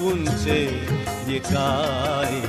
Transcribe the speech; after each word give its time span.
غنچے 0.00 0.84
یہ 1.26 1.38
کائنات۔ 1.50 2.47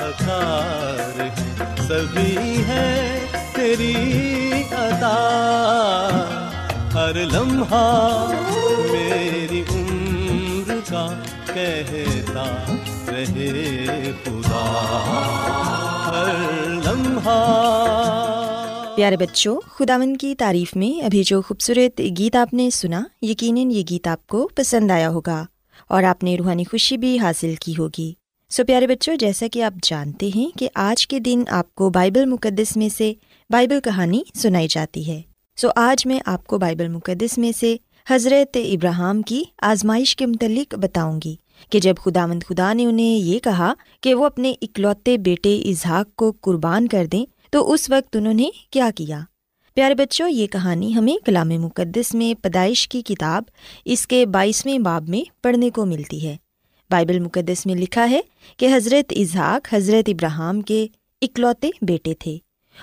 شاہکار 0.00 1.20
ہیں 1.20 1.76
سبھی 1.88 2.64
ہے 2.64 3.26
تیری 3.54 3.94
عطا 4.72 5.16
ہر 6.94 7.14
لمحہ 7.14 8.32
میری 8.92 9.62
عمر 9.70 10.78
کا 10.88 11.06
کہتا 11.46 12.44
رہے 13.08 14.12
خدا۔ 14.24 14.64
ہر 16.06 16.68
لمحہ 16.86 17.38
پیارے 18.96 19.16
بچوں 19.16 19.60
خداون 19.66 20.16
کی 20.16 20.34
تعریف 20.34 20.76
میں 20.76 21.04
ابھی 21.04 21.22
جو 21.22 21.42
خوبصورت 21.42 22.00
گیت 22.18 22.36
آپ 22.36 22.54
نے 22.54 22.70
سنا، 22.70 23.02
یقیناً 23.22 23.70
یہ 23.70 23.82
گیت 23.90 24.06
آپ 24.06 24.26
کو 24.26 24.48
پسند 24.54 24.90
آیا 24.90 25.08
ہوگا 25.08 25.44
اور 25.88 26.02
آپ 26.02 26.24
نے 26.24 26.36
روحانی 26.36 26.64
خوشی 26.64 26.96
بھی 26.96 27.18
حاصل 27.18 27.54
کی 27.60 27.74
ہوگی۔ 27.78 28.19
سو 28.50 28.64
پیارے 28.64 28.86
بچوں، 28.86 29.16
جیسا 29.16 29.46
کہ 29.52 29.62
آپ 29.62 29.72
جانتے 29.82 30.30
ہیں 30.36 30.58
کہ 30.58 30.68
آج 30.74 31.08
کے 31.08 31.18
دن 31.18 31.42
آپ 31.48 31.74
کو 31.74 31.90
بائبل 31.90 32.24
مقدس 32.24 32.76
میں 32.76 32.88
سے 32.88 33.12
بائبل 33.50 33.80
کہانی 33.80 34.22
سنائی 34.34 34.66
جاتی 34.70 35.08
ہے۔ 35.08 35.22
سو 35.56 35.68
آج 35.76 36.06
میں 36.06 36.20
آپ 36.26 36.46
کو 36.46 36.58
بائبل 36.58 36.88
مقدس 36.88 37.38
میں 37.38 37.52
سے 37.60 37.76
حضرت 38.10 38.56
ابراہم 38.56 39.22
کی 39.22 39.44
آزمائش 39.62 40.16
کے 40.16 40.26
متعلق 40.26 40.74
بتاؤں 40.74 41.20
گی 41.24 41.36
کہ 41.70 41.80
جب 41.80 41.94
خدا 42.04 42.26
مند 42.26 42.42
خدا 42.42 42.72
نے 42.72 42.86
انہیں 42.86 43.16
یہ 43.16 43.38
کہا 43.38 43.72
کہ 44.00 44.14
وہ 44.14 44.26
اپنے 44.26 44.54
اکلوتے 44.62 45.18
بیٹے 45.18 45.56
اظہاق 45.56 46.16
کو 46.16 46.32
قربان 46.40 46.88
کر 46.88 47.06
دیں، 47.06 47.24
تو 47.50 47.72
اس 47.72 47.90
وقت 47.90 48.16
انہوں 48.16 48.34
نے 48.34 48.50
کیا 48.70 48.90
کیا؟ 48.94 49.20
پیارے 49.74 49.94
بچوں، 49.94 50.28
یہ 50.28 50.46
کہانی 50.46 50.94
ہمیں 50.94 51.24
کلام 51.26 51.48
مقدس 51.48 52.14
میں 52.14 52.42
پیدائش 52.42 52.88
کی 52.88 53.02
کتاب 53.02 53.42
اس 53.84 54.06
کے 54.06 54.26
بائیسویں 54.26 54.78
باب 54.78 55.08
میں 55.08 55.30
پڑھنے 55.42 55.70
کو 55.70 55.86
ملتی 55.86 56.26
ہے۔ 56.26 56.36
بائبل 56.90 57.18
مقدس 57.18 57.66
میں 57.66 57.74
لکھا 57.74 58.10
ہے 58.10 58.20
کہ 58.56 58.68
حضرت 58.76 59.12
اظہاق 59.16 59.74
حضرت 59.74 60.08
ابراہم 60.08 60.60
کے 60.60 60.86
اکلوتے 61.22 61.70
بیٹے 61.82 62.14
تھے 62.14 62.38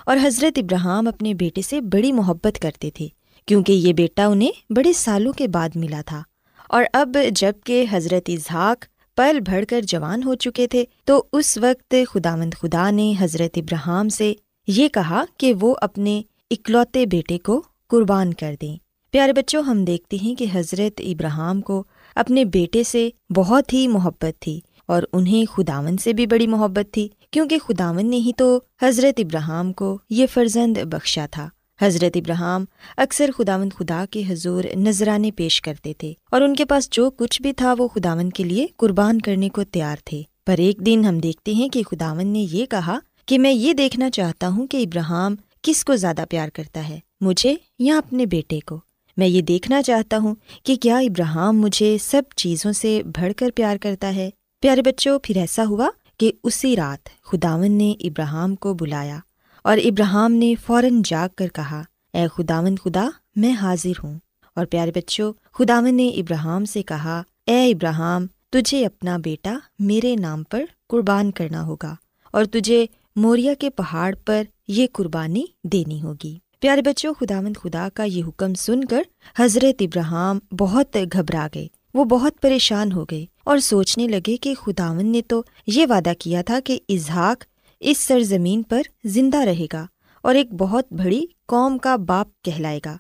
اور 0.06 0.18
حضرت 0.24 0.60
ابراہم 0.60 1.08
اپنے 1.08 1.34
بیٹے 1.34 1.62
سے 1.62 1.82
بڑی 1.82 2.12
محبت 2.12 2.60
کرتے 2.62 2.90
تھے 2.92 3.08
کیونکہ 3.46 3.72
یہ 3.72 3.94
بیٹا 3.94 4.26
انہیں 4.26 4.74
بڑے 4.74 4.94
سالوں 4.94 5.34
کے 5.34 5.48
بعد 5.48 5.70
ملا 5.76 6.02
تھا۔ 6.06 6.24
اور 6.70 6.84
اب 6.94 7.18
جبکہ 7.32 7.86
حضرت 7.92 8.30
اظہاق 8.30 8.86
پل 9.16 9.40
بڑھ 9.40 9.66
کر 9.70 9.82
جوان 9.82 10.24
ہو 10.24 10.36
چکے 10.36 10.68
تھے، 10.68 10.86
تو 11.06 11.24
اس 11.34 11.58
وقت 11.58 11.96
خدا 12.10 12.36
مند 12.36 12.54
خدا 12.54 12.92
نے 12.92 13.14
حضرت 13.20 13.58
ابراہم 13.58 14.10
سے 14.10 14.34
یہ 14.68 14.88
کہا 14.88 15.26
کہ 15.38 15.54
وہ 15.62 15.76
اپنے 15.82 16.22
اکلوتے 16.52 17.06
بیٹے 17.06 17.38
کو 17.38 17.62
قربان 17.88 18.34
کر 18.34 18.56
دیں۔ 18.62 18.78
پیارے 19.12 19.34
بچوں، 19.34 19.64
ہم 19.64 19.86
دیکھتے 19.86 20.18
ہیں 20.22 20.36
کہ 20.36 20.46
حضرت 20.54 21.02
ابراہم 21.06 21.62
کو 21.62 21.84
اپنے 22.18 22.46
بیٹے 22.46 22.84
سے 22.84 23.10
بہت 23.36 23.74
ہی 23.74 23.88
محبت 23.88 24.42
تھی 24.42 24.60
اور 24.86 25.04
انہیں 25.14 25.46
خداون 25.52 25.98
سے 25.98 26.14
بھی 26.14 26.26
بڑی 26.28 26.48
محبت 26.48 26.94
تھی، 26.94 27.08
کیونکہ 27.32 27.58
خداون 27.60 28.10
نے 28.10 28.18
ہی 28.18 28.32
تو 28.38 28.60
حضرت 28.82 29.20
ابراہم 29.20 29.74
کو 29.74 29.98
یہ 30.10 30.26
فرزند 30.34 30.78
بخشا 30.78 31.26
تھا۔ 31.32 31.50
حضرت 31.82 32.18
ابراہم 32.18 32.64
اکثر 32.98 33.30
خداون 33.38 33.70
خدا 33.70 34.06
کے 34.12 34.24
حضور 34.30 34.64
نذرانے 34.76 35.32
پیش 35.32 35.62
کرتے 35.62 35.94
تھے 35.98 36.14
اور 36.32 36.42
ان 36.42 36.56
کے 36.56 36.66
پاس 36.66 36.90
جو 36.90 37.10
کچھ 37.10 37.42
بھی 37.42 37.54
تھا 37.54 37.76
وہ 37.78 37.88
خداون 37.88 38.30
کے 38.30 38.44
لیے 38.44 38.68
قربان 38.78 39.22
کرنے 39.22 39.50
کو 39.50 39.64
تیار 39.64 39.96
تھے۔ 40.06 40.24
پر 40.46 40.58
ایک 40.58 40.86
دن 40.86 41.06
ہم 41.06 41.20
دیکھتے 41.20 41.54
ہیں 41.54 41.70
کہ 41.70 41.84
خداون 41.84 42.28
نے 42.28 42.46
یہ 42.52 42.66
کہا 42.66 43.00
کہ 43.26 43.40
میں 43.40 43.52
یہ 43.52 43.74
دیکھنا 43.74 44.10
چاہتا 44.10 44.48
ہوں 44.48 44.68
کہ 44.68 44.78
ابراہم 44.78 45.36
کس 45.62 45.86
کو 45.86 45.96
زیادہ 45.96 46.24
پیار 46.30 46.50
کرتا 46.50 46.90
ہے، 46.90 47.00
مجھے 47.22 47.56
یا 47.80 47.98
اپنے 47.98 48.26
بیٹے 48.26 48.60
کو؟ 48.60 48.80
میں 49.18 49.28
یہ 49.28 49.42
دیکھنا 49.42 49.82
چاہتا 49.82 50.18
ہوں 50.18 50.36
کہ 50.64 50.76
کیا 50.76 50.98
ابراہم 50.98 51.60
مجھے 51.60 51.98
سب 52.02 52.22
چیزوں 52.36 52.72
سے 52.72 53.02
بڑھ 53.04 53.34
کر 53.38 53.50
پیار 53.56 53.78
کرتا 53.78 54.16
ہے۔ 54.16 54.30
پیارے 54.62 54.82
بچوں، 54.82 55.20
پھر 55.24 55.38
ایسا 55.38 55.64
ہوا 55.66 55.90
کہ 56.20 56.32
اسی 56.44 56.76
رات 56.76 57.24
خداون 57.24 57.72
نے 57.72 57.94
ابراہم 58.00 58.56
کو 58.56 58.74
بلایا 58.74 59.20
اور 59.64 59.78
ابراہم 59.78 60.32
نے 60.32 60.56
فوراً 60.66 61.02
جاگ 61.06 61.30
کر 61.36 61.48
کہا، 61.48 61.84
اے 62.14 62.28
خداون 62.34 62.76
خدا، 62.76 63.10
میں 63.36 63.52
حاضر 63.52 63.92
ہوں۔ 64.04 64.20
اور 64.56 64.66
پیارے 64.66 64.92
بچوں، 64.96 65.34
خداون 65.54 65.96
نے 65.96 66.08
ابراہم 66.08 66.66
سے 66.66 66.84
کہا، 66.84 67.24
اے 67.46 67.72
ابراہم، 67.72 68.26
تجھے 68.50 68.86
اپنا 68.86 69.18
بیٹا 69.18 69.58
میرے 69.80 70.16
نام 70.16 70.44
پر 70.44 70.64
قربان 70.90 71.32
کرنا 71.32 71.66
ہوگا 71.66 71.96
اور 72.32 72.46
تجھے 72.46 72.86
موریا 73.16 73.54
کے 73.60 73.70
پہاڑ 73.70 74.16
پر 74.26 74.44
یہ 74.68 74.88
قربانی 74.94 75.46
دینی 75.64 76.02
ہوگی۔ 76.02 76.40
پیارے 76.60 76.82
بچوں 76.82 77.14
خداون 77.14 77.54
خدا 77.54 77.88
کا 77.94 78.04
یہ 78.04 78.24
حکم 78.24 78.54
سن 78.54 78.84
کر 78.84 79.02
حضرت 79.38 79.76
ابراہم 79.80 80.40
بہت 80.56 80.98
گھبرا 81.14 81.48
گئے۔ 81.56 81.68
وہ 81.94 82.06
بہت 82.06 82.42
پریشان 82.42 82.92
ہو 82.92 83.06
گئے 83.12 83.26
اور 83.44 83.58
سوچنے 83.58 84.08
لگے 84.08 84.38
کہ 84.38 84.54
خداون 84.56 85.06
نے 85.06 85.22
تو 85.22 85.44
یہ 85.68 85.86
وعدہ 85.90 86.12
کیا 86.20 86.42
تھا 86.42 86.60
کہ 86.64 86.80
اظہاق 86.90 87.44
اس 87.80 87.98
سرزمین 87.98 88.64
پر 88.64 88.82
زندہ 89.04 89.38
رہے 89.38 89.66
گا 89.74 89.86
اور 90.22 90.36
ایک 90.36 90.54
بہت 90.54 90.94
بڑی 90.94 91.26
قوم 91.46 91.78
کا 91.78 91.96
باپ 91.96 92.42
کہلائے 92.42 92.80
گا 92.86 92.98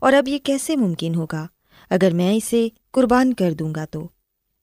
اور 0.00 0.12
اب 0.12 0.28
یہ 0.28 0.38
کیسے 0.38 0.76
ممکن 0.76 1.14
ہوگا؟ 1.14 1.46
اگر 1.90 2.14
میں 2.14 2.34
اسے 2.34 2.68
قربان 2.90 3.32
کر 3.32 3.52
دوں 3.52 3.74
گا 3.74 3.84
تو۔ 3.84 4.08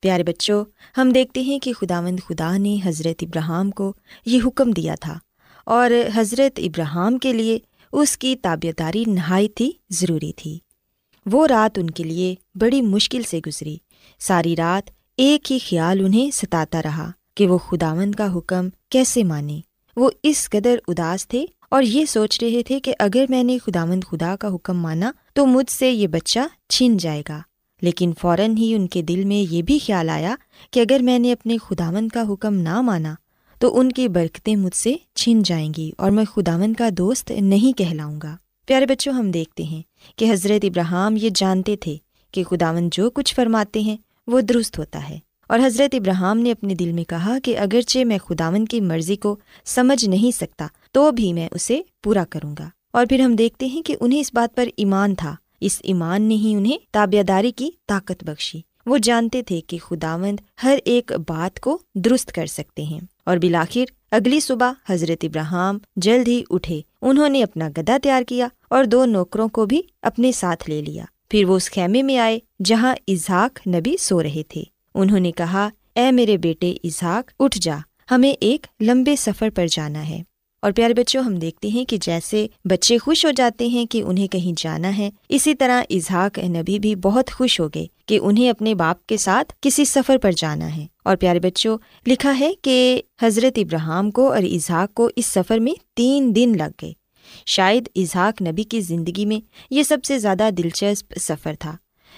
پیارے 0.01 0.23
بچوں 0.23 0.65
ہم 0.97 1.11
دیکھتے 1.11 1.41
ہیں 1.41 1.59
کہ 1.59 1.73
خداوند 1.73 2.19
خدا 2.27 2.57
نے 2.57 2.77
حضرت 2.83 3.23
ابراہم 3.23 3.71
کو 3.71 3.93
یہ 4.25 4.39
حکم 4.45 4.71
دیا 4.71 4.95
تھا 5.01 5.19
اور 5.65 5.91
حضرت 6.15 6.59
ابراہم 6.63 7.17
کے 7.17 7.33
لیے 7.33 7.59
اس 7.94 8.18
کی 8.18 8.36
تابیداری 8.36 9.04
نہایت 9.07 9.62
ہی 9.62 9.72
ضروری 9.89 10.34
تھی۔ 10.34 10.60
وہ 11.25 11.48
رات 11.48 11.80
ان 11.80 11.89
کے 11.89 12.04
لیے 12.04 12.36
بڑی 12.56 12.81
مشکل 12.81 13.22
سے 13.24 13.39
گزری۔ 13.48 13.78
ساری 14.19 14.56
رات 14.56 14.89
ایک 15.18 15.51
ہی 15.51 15.60
خیال 15.69 16.06
انہیں 16.06 16.31
ستاتا 16.31 16.81
رہا 16.81 17.12
کہ 17.36 17.48
وہ 17.48 17.57
خداوند 17.57 18.16
کا 18.16 18.38
حکم 18.38 18.68
کیسے 18.89 19.24
مانے۔ 19.24 19.62
وہ 19.95 20.12
اس 20.24 20.50
قدر 20.50 20.75
اداس 20.88 21.28
تھے 21.28 21.45
اور 21.69 21.84
یہ 21.84 22.06
سوچ 22.06 22.44
رہے 22.44 22.63
تھے 22.63 22.80
کہ 22.80 22.94
اگر 23.00 23.25
میں 23.30 23.44
نے 23.44 23.57
خداوند 23.57 24.04
خدا 24.04 24.36
کا 24.39 24.48
حکم 24.56 24.81
مانا 24.81 25.12
تو 25.34 25.45
مجھ 25.45 25.72
سے 25.72 25.92
یہ 25.92 26.07
بچہ 26.07 26.39
چھین 26.69 26.98
جائے 26.98 27.24
گا۔ 27.30 27.42
لیکن 27.81 28.12
فوراً 28.22 28.57
ہی 28.57 28.74
ان 28.74 28.88
کے 28.88 29.01
دل 29.01 29.24
میں 29.24 29.54
یہ 29.54 29.62
بھی 29.62 29.80
خیال 29.86 30.10
آیا 30.10 30.36
کہ 30.72 30.80
اگر 30.80 31.00
میں 31.04 31.19
نے 31.19 31.31
اپنے 31.31 31.57
خداوند 31.57 32.10
کا 32.10 32.24
حکم 32.34 32.54
نہ 32.54 32.81
مانا 32.81 33.16
تو 33.59 33.80
ان 33.80 33.92
کی 33.92 34.07
برکتیں 34.07 34.56
مجھ 34.56 34.75
سے 34.75 34.95
چھن 35.15 35.44
جائیں 35.44 35.74
گی 35.77 35.92
اور 35.98 36.12
میں 36.12 36.25
خداوند 36.25 36.74
کا 36.74 36.89
دوست 36.98 37.31
نہیں 37.31 37.77
کہلاؤں 37.77 38.19
گا۔ 38.24 38.38
پیارے 38.68 38.86
بچوں، 38.86 39.13
ہم 39.13 39.31
دیکھتے 39.31 39.63
ہیں 39.63 39.81
کہ 40.15 40.31
حضرت 40.31 40.65
ابراہم 40.65 41.15
یہ 41.21 41.30
جانتے 41.36 41.75
تھے 41.75 41.98
کہ 42.31 42.44
خداون 42.44 42.89
جو 42.92 43.09
کچھ 43.09 43.36
فرماتے 43.36 43.80
ہیں 43.80 43.98
وہ 44.27 44.42
درست 44.42 44.80
ہوتا 44.80 45.09
ہے۔ 45.09 45.19
اور 45.50 45.59
حضرت 45.65 45.95
ابراہم 45.95 46.38
نے 46.38 46.51
اپنے 46.51 46.75
دل 46.75 46.92
میں 46.92 47.04
کہا 47.04 47.38
کہ 47.44 47.57
اگرچہ 47.57 48.00
میں 48.00 48.18
خداون 48.18 48.65
کی 48.65 48.81
مرضی 48.81 49.15
کو 49.15 49.36
سمجھ 49.65 50.06
نہیں 50.06 50.36
سکتا، 50.36 50.68
تو 50.92 51.12
بھی 51.12 51.33
میں 51.33 51.50
اسے 51.51 51.81
پورا 52.03 52.24
کروں 52.30 52.56
گا۔ 52.60 52.69
اور 52.92 53.06
پھر 53.06 53.19
ہم 53.19 53.36
دیکھتے 53.36 53.65
ہیں 53.65 53.81
کہ 53.81 53.95
انہیں 54.00 54.19
اس 54.19 54.33
بات 54.33 54.56
پر 54.56 54.69
ایمان 54.77 55.15
تھا۔ 55.15 55.36
اس 55.62 55.80
ایمان 55.83 56.21
نے 56.21 56.36
ہی 56.36 56.56
انہیں 56.56 56.77
تابع 56.92 57.21
داری 57.27 57.51
کی 57.51 57.69
طاقت 57.88 58.24
بخشی۔ 58.24 58.62
وہ 58.88 58.98
جانتے 59.04 59.44
تھے 59.44 59.62
کہ 59.62 59.78
خداوند 59.78 60.39
ہر 60.63 60.78
ایک 60.86 61.12
بات 61.28 61.60
کو 61.60 61.78
درست 61.95 62.31
کر 62.31 62.45
سکتے 62.45 62.84
ہیں۔ 62.84 63.00
اور 63.25 63.38
بلاخر 63.38 63.84
اگلی 64.12 64.39
صبح 64.39 64.72
حضرت 64.89 65.25
ابراہم 65.25 65.78
جلد 65.95 66.28
ہی 66.28 66.44
اٹھے۔ 66.50 66.81
انہوں 67.01 67.30
نے 67.30 67.44
اپنا 67.44 67.69
گدا 67.78 67.98
تیار 68.04 68.24
کیا 68.24 68.48
اور 68.69 68.84
دو 68.84 69.06
نوکروں 69.06 69.48
کو 69.48 69.66
بھی 69.66 69.81
اپنے 70.01 70.31
ساتھ 70.31 70.69
لے 70.69 70.81
لیا۔ 70.81 71.06
پھر 71.30 71.45
وہ 71.45 71.56
اس 71.56 71.72
خیمے 71.72 72.04
میں 72.04 72.18
آئے 72.18 72.39
جہاں 72.66 72.95
اظہاق 73.07 73.68
نبی 73.68 73.98
سو 74.00 74.24
رہے 74.24 74.44
تھے۔ 74.48 74.63
انہوں 74.95 75.19
نے 75.19 75.31
کہا، 75.31 75.69
اے 75.95 76.12
میرے 76.12 76.38
بیٹے 76.38 76.75
اظہاق 76.84 77.31
اٹھ 77.39 77.57
جا، 77.62 77.78
ہمیں 78.12 78.31
ایک 78.31 78.68
لمبے 78.81 79.16
سفر 79.16 79.50
پر 79.56 79.66
جانا 79.72 80.10
ہے۔ 80.10 80.24
اور 80.67 80.73
پیارے 80.73 80.93
بچوں، 80.93 81.23
ہم 81.23 81.35
دیکھتے 81.35 81.67
ہیں 81.67 81.85
کہ 81.85 81.97
جیسے 82.01 82.47
بچے 82.65 82.97
خوش 82.97 83.25
ہو 83.25 83.31
جاتے 83.31 83.67
ہیں 83.67 83.85
کہ 83.85 84.01
انہیں 84.01 84.27
کہیں 84.27 84.53
جانا 84.57 84.97
ہے، 84.97 85.09
اسی 85.29 85.55
طرح 85.55 85.83
اظہاق 85.89 86.39
نبی 86.39 86.79
بھی 86.79 86.95
بہت 86.95 87.31
خوش 87.31 87.59
ہو 87.59 87.67
گئے 87.67 87.85
کہ 88.05 88.19
انہیں 88.21 88.49
اپنے 88.49 88.75
باپ 88.75 89.05
کے 89.05 89.17
ساتھ 89.17 89.53
کسی 89.61 89.85
سفر 89.85 90.17
پر 90.17 90.31
جانا 90.31 90.75
ہے۔ 90.75 90.85
اور 91.05 91.15
پیارے 91.15 91.39
بچوں، 91.39 91.77
لکھا 92.07 92.39
ہے 92.39 92.51
کہ 92.61 93.01
حضرت 93.21 93.57
ابراہم 93.57 94.11
کو 94.11 94.33
اور 94.33 94.43
اظہاق 94.43 94.93
کو 94.93 95.09
اس 95.15 95.25
سفر 95.25 95.57
میں 95.57 95.73
تین 95.95 96.35
دن 96.35 96.53
لگ 96.57 96.71
گئے۔ 96.81 96.93
شاید 97.45 97.89
اظہاق 97.95 98.41
نبی 98.41 98.63
کی 98.63 98.79
زندگی 98.79 99.25
میں 99.25 99.45
یہ 99.69 99.83
سب 99.83 99.97
سے 100.03 100.19
زیادہ 100.19 100.49
دلچسپ 100.57 101.13
سفر 101.21 101.53
تھا، 101.59 101.75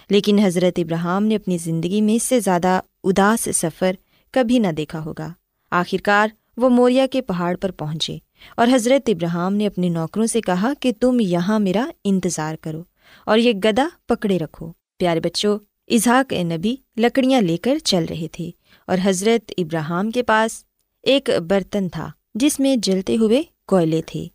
لیکن 0.09 0.39
حضرت 0.39 0.79
ابراہم 0.79 1.23
نے 1.23 1.35
اپنی 1.35 1.57
زندگی 1.57 2.01
میں 2.01 2.15
اس 2.15 2.23
سے 2.23 2.39
زیادہ 2.39 2.81
اداس 3.03 3.49
سفر 3.53 3.91
کبھی 4.31 4.59
نہ 4.59 4.71
دیکھا 4.77 5.05
ہوگا۔ 5.05 5.29
آخرکار 5.71 6.27
وہ 6.57 6.69
موریا 6.69 7.07
کے 7.11 7.21
پہاڑ 7.21 7.55
پر 7.55 7.71
پہنچے۔ 7.71 8.17
اور 8.57 8.67
حضرت 8.73 9.09
ابراہم 9.09 9.55
نے 9.55 9.67
اپنے 9.67 9.89
نوکروں 9.89 10.25
سے 10.25 10.41
کہا 10.41 10.73
کہ 10.79 10.91
تم 10.99 11.19
یہاں 11.19 11.59
میرا 11.59 11.85
انتظار 12.03 12.55
کرو 12.55 12.83
اور 13.25 13.37
یہ 13.37 13.53
گدا 13.53 13.87
پکڑے 14.07 14.39
رکھو۔ 14.39 14.71
پیارے 14.97 15.19
بچوں 15.19 15.59
اظہاق 15.87 16.33
نبی 16.33 16.75
لکڑیاں 16.97 17.41
لے 17.41 17.57
کر 17.57 17.77
چل 17.77 18.05
رہے 18.09 18.27
تھے 18.31 18.51
اور 18.87 18.97
حضرت 19.03 19.51
ابراہم 19.57 20.11
کے 20.11 20.23
پاس 20.23 20.63
ایک 21.03 21.29
برتن 21.47 21.89
تھا 21.89 22.09
جس 22.35 22.59
میں 22.59 22.75
جلتے 22.75 23.17
ہوئے 23.17 23.41
کوئلے 23.67 24.01
تھے۔ 24.05 24.27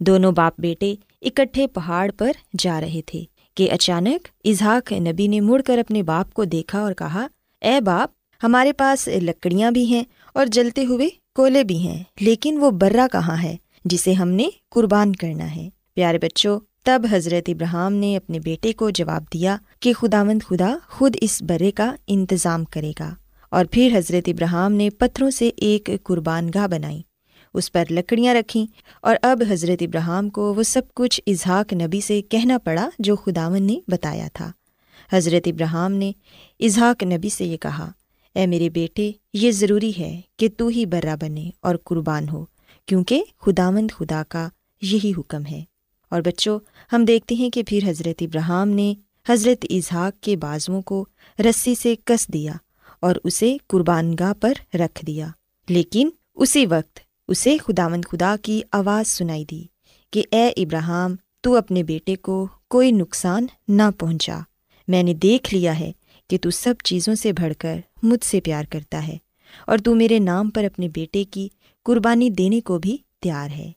دونوں 0.00 0.32
باپ 0.32 0.60
بیٹے 0.60 0.94
اکٹھے 1.22 1.66
پہاڑ 1.66 2.10
پر 2.18 2.30
جا 2.58 2.80
رہے 2.80 3.00
تھے 3.06 3.24
کہ 3.54 3.70
اچانک 3.70 4.28
اظہاق 4.44 4.92
نبی 4.92 5.26
نے 5.26 5.40
مڑ 5.40 5.60
کر 5.66 5.78
اپنے 5.78 6.02
باپ 6.02 6.32
کو 6.32 6.44
دیکھا 6.44 6.80
اور 6.80 6.92
کہا، 6.92 7.26
اے 7.62 7.80
باپ، 7.80 8.10
ہمارے 8.42 8.72
پاس 8.72 9.08
لکڑیاں 9.08 9.70
بھی 9.70 9.84
ہیں 9.84 10.04
اور 10.34 10.46
جلتے 10.46 10.84
ہوئے 10.84 11.08
کولے 11.34 11.64
بھی 11.64 11.78
ہیں، 11.78 12.04
لیکن 12.20 12.58
وہ 12.60 12.70
برا 12.70 13.06
کہاں 13.12 13.42
ہے، 13.42 13.56
جسے 13.84 14.12
ہم 14.12 14.28
نے 14.28 14.48
قربان 14.70 15.16
کرنا 15.16 15.56
ہے۔ 15.56 15.68
پیارے 15.94 16.18
بچوں، 16.18 16.60
تب 16.84 17.02
حضرت 17.10 17.48
ابراہم 17.48 17.92
نے 17.92 18.16
اپنے 18.16 18.38
بیٹے 18.38 18.72
کو 18.72 18.90
جواب 18.90 19.24
دیا 19.32 19.56
کہ 19.80 19.92
خدا 19.92 20.22
مند 20.22 20.42
خدا 20.42 20.76
خود 20.88 21.16
اس 21.20 21.42
برے 21.42 21.70
کا 21.70 21.94
انتظام 22.06 22.64
کرے 22.64 22.92
گا۔ 23.00 23.14
اور 23.50 23.64
پھر 23.70 23.92
حضرت 23.98 24.28
ابراہم 24.28 24.72
نے 24.72 24.90
پتھروں 24.90 25.30
سے 25.30 25.50
ایک 25.56 25.90
قربان 26.02 26.50
گاہ 26.54 26.66
بنائی، 26.66 27.02
اس 27.54 27.72
پر 27.72 27.84
لکڑیاں 27.90 28.34
رکھیں۔ 28.34 28.66
اور 29.02 29.16
اب 29.22 29.42
حضرت 29.50 29.82
ابراہم 29.82 30.28
کو 30.28 30.54
وہ 30.54 30.62
سب 30.62 30.82
کچھ 30.94 31.20
اظہاق 31.26 31.72
نبی 31.72 32.00
سے 32.00 32.22
کہنا 32.22 32.58
پڑا 32.58 32.88
جو 32.98 33.16
خداون 33.16 33.62
نے 33.62 33.80
بتایا 33.88 34.28
تھا۔ 34.32 34.52
حضرت 35.12 35.48
ابراہم 35.48 35.92
نے 35.92 36.12
اظہاق 36.60 37.02
نبی 37.02 37.28
سے 37.28 37.44
یہ 37.44 37.56
کہا 37.56 37.92
اے 38.34 38.46
میرے 38.46 38.70
بیٹے، 38.70 39.10
یہ 39.32 39.50
ضروری 39.50 39.92
ہے 39.98 40.20
کہ 40.38 40.48
تو 40.56 40.66
ہی 40.66 40.86
برا 40.86 41.14
بنے 41.20 41.50
اور 41.60 41.76
قربان 41.84 42.28
ہو، 42.28 42.44
کیونکہ 42.86 43.22
خداوند 43.40 43.90
خدا 43.90 44.22
کا 44.28 44.48
یہی 44.82 45.12
حکم 45.18 45.46
ہے۔ 45.46 45.64
اور 46.08 46.20
بچوں، 46.20 46.58
ہم 46.92 47.04
دیکھتے 47.04 47.34
ہیں 47.34 47.50
کہ 47.50 47.62
پھر 47.66 47.78
حضرت 47.86 48.22
ابراہم 48.22 48.68
نے 48.68 48.94
حضرت 49.28 49.66
اظہاق 49.70 50.22
کے 50.22 50.36
بازوؤں 50.36 50.82
کو 50.82 51.06
رسی 51.38 51.74
سے 51.74 51.94
کس 52.04 52.28
دیا 52.28 52.52
اور 53.00 53.16
اسے 53.24 53.56
قربان 53.66 54.14
گاہ 54.20 54.32
پر 54.40 54.52
رکھ 54.74 55.04
دیا۔ 55.04 55.28
لیکن 55.68 56.10
اسی 56.34 56.66
وقت 56.66 56.98
اسے 57.28 57.56
خداوند 57.58 58.04
خدا 58.04 58.36
کی 58.42 58.62
آواز 58.72 59.08
سنائی 59.08 59.44
دی 59.44 59.64
کہ 60.10 60.22
اے 60.30 60.48
ابراہم 60.56 61.14
تو 61.40 61.56
اپنے 61.56 61.82
بیٹے 61.82 62.16
کو 62.16 62.46
کوئی 62.68 62.90
نقصان 62.90 63.46
نہ 63.68 63.82
پہنچا۔ 63.98 64.38
میں 64.88 65.02
نے 65.02 65.14
دیکھ 65.14 65.54
لیا 65.54 65.80
ہے 65.80 65.92
کہ 66.30 66.38
تو 66.38 66.50
سب 66.50 66.74
چیزوں 66.84 67.14
سے 67.14 67.32
بڑھ 67.32 67.52
کر 67.58 67.80
مجھ 68.02 68.24
سے 68.24 68.40
پیار 68.40 68.64
کرتا 68.64 69.08
ہے 69.08 69.16
اور 69.66 69.78
تو 69.78 69.94
میرے 69.94 70.18
نام 70.18 70.50
پر 70.50 70.64
اپنے 70.64 70.88
بیٹے 70.88 71.24
کی 71.24 71.48
قربانی 71.84 72.30
دینے 72.30 72.60
کو 72.60 72.78
بھی 72.78 72.96
تیار 73.20 73.50
ہے۔ 73.50 73.72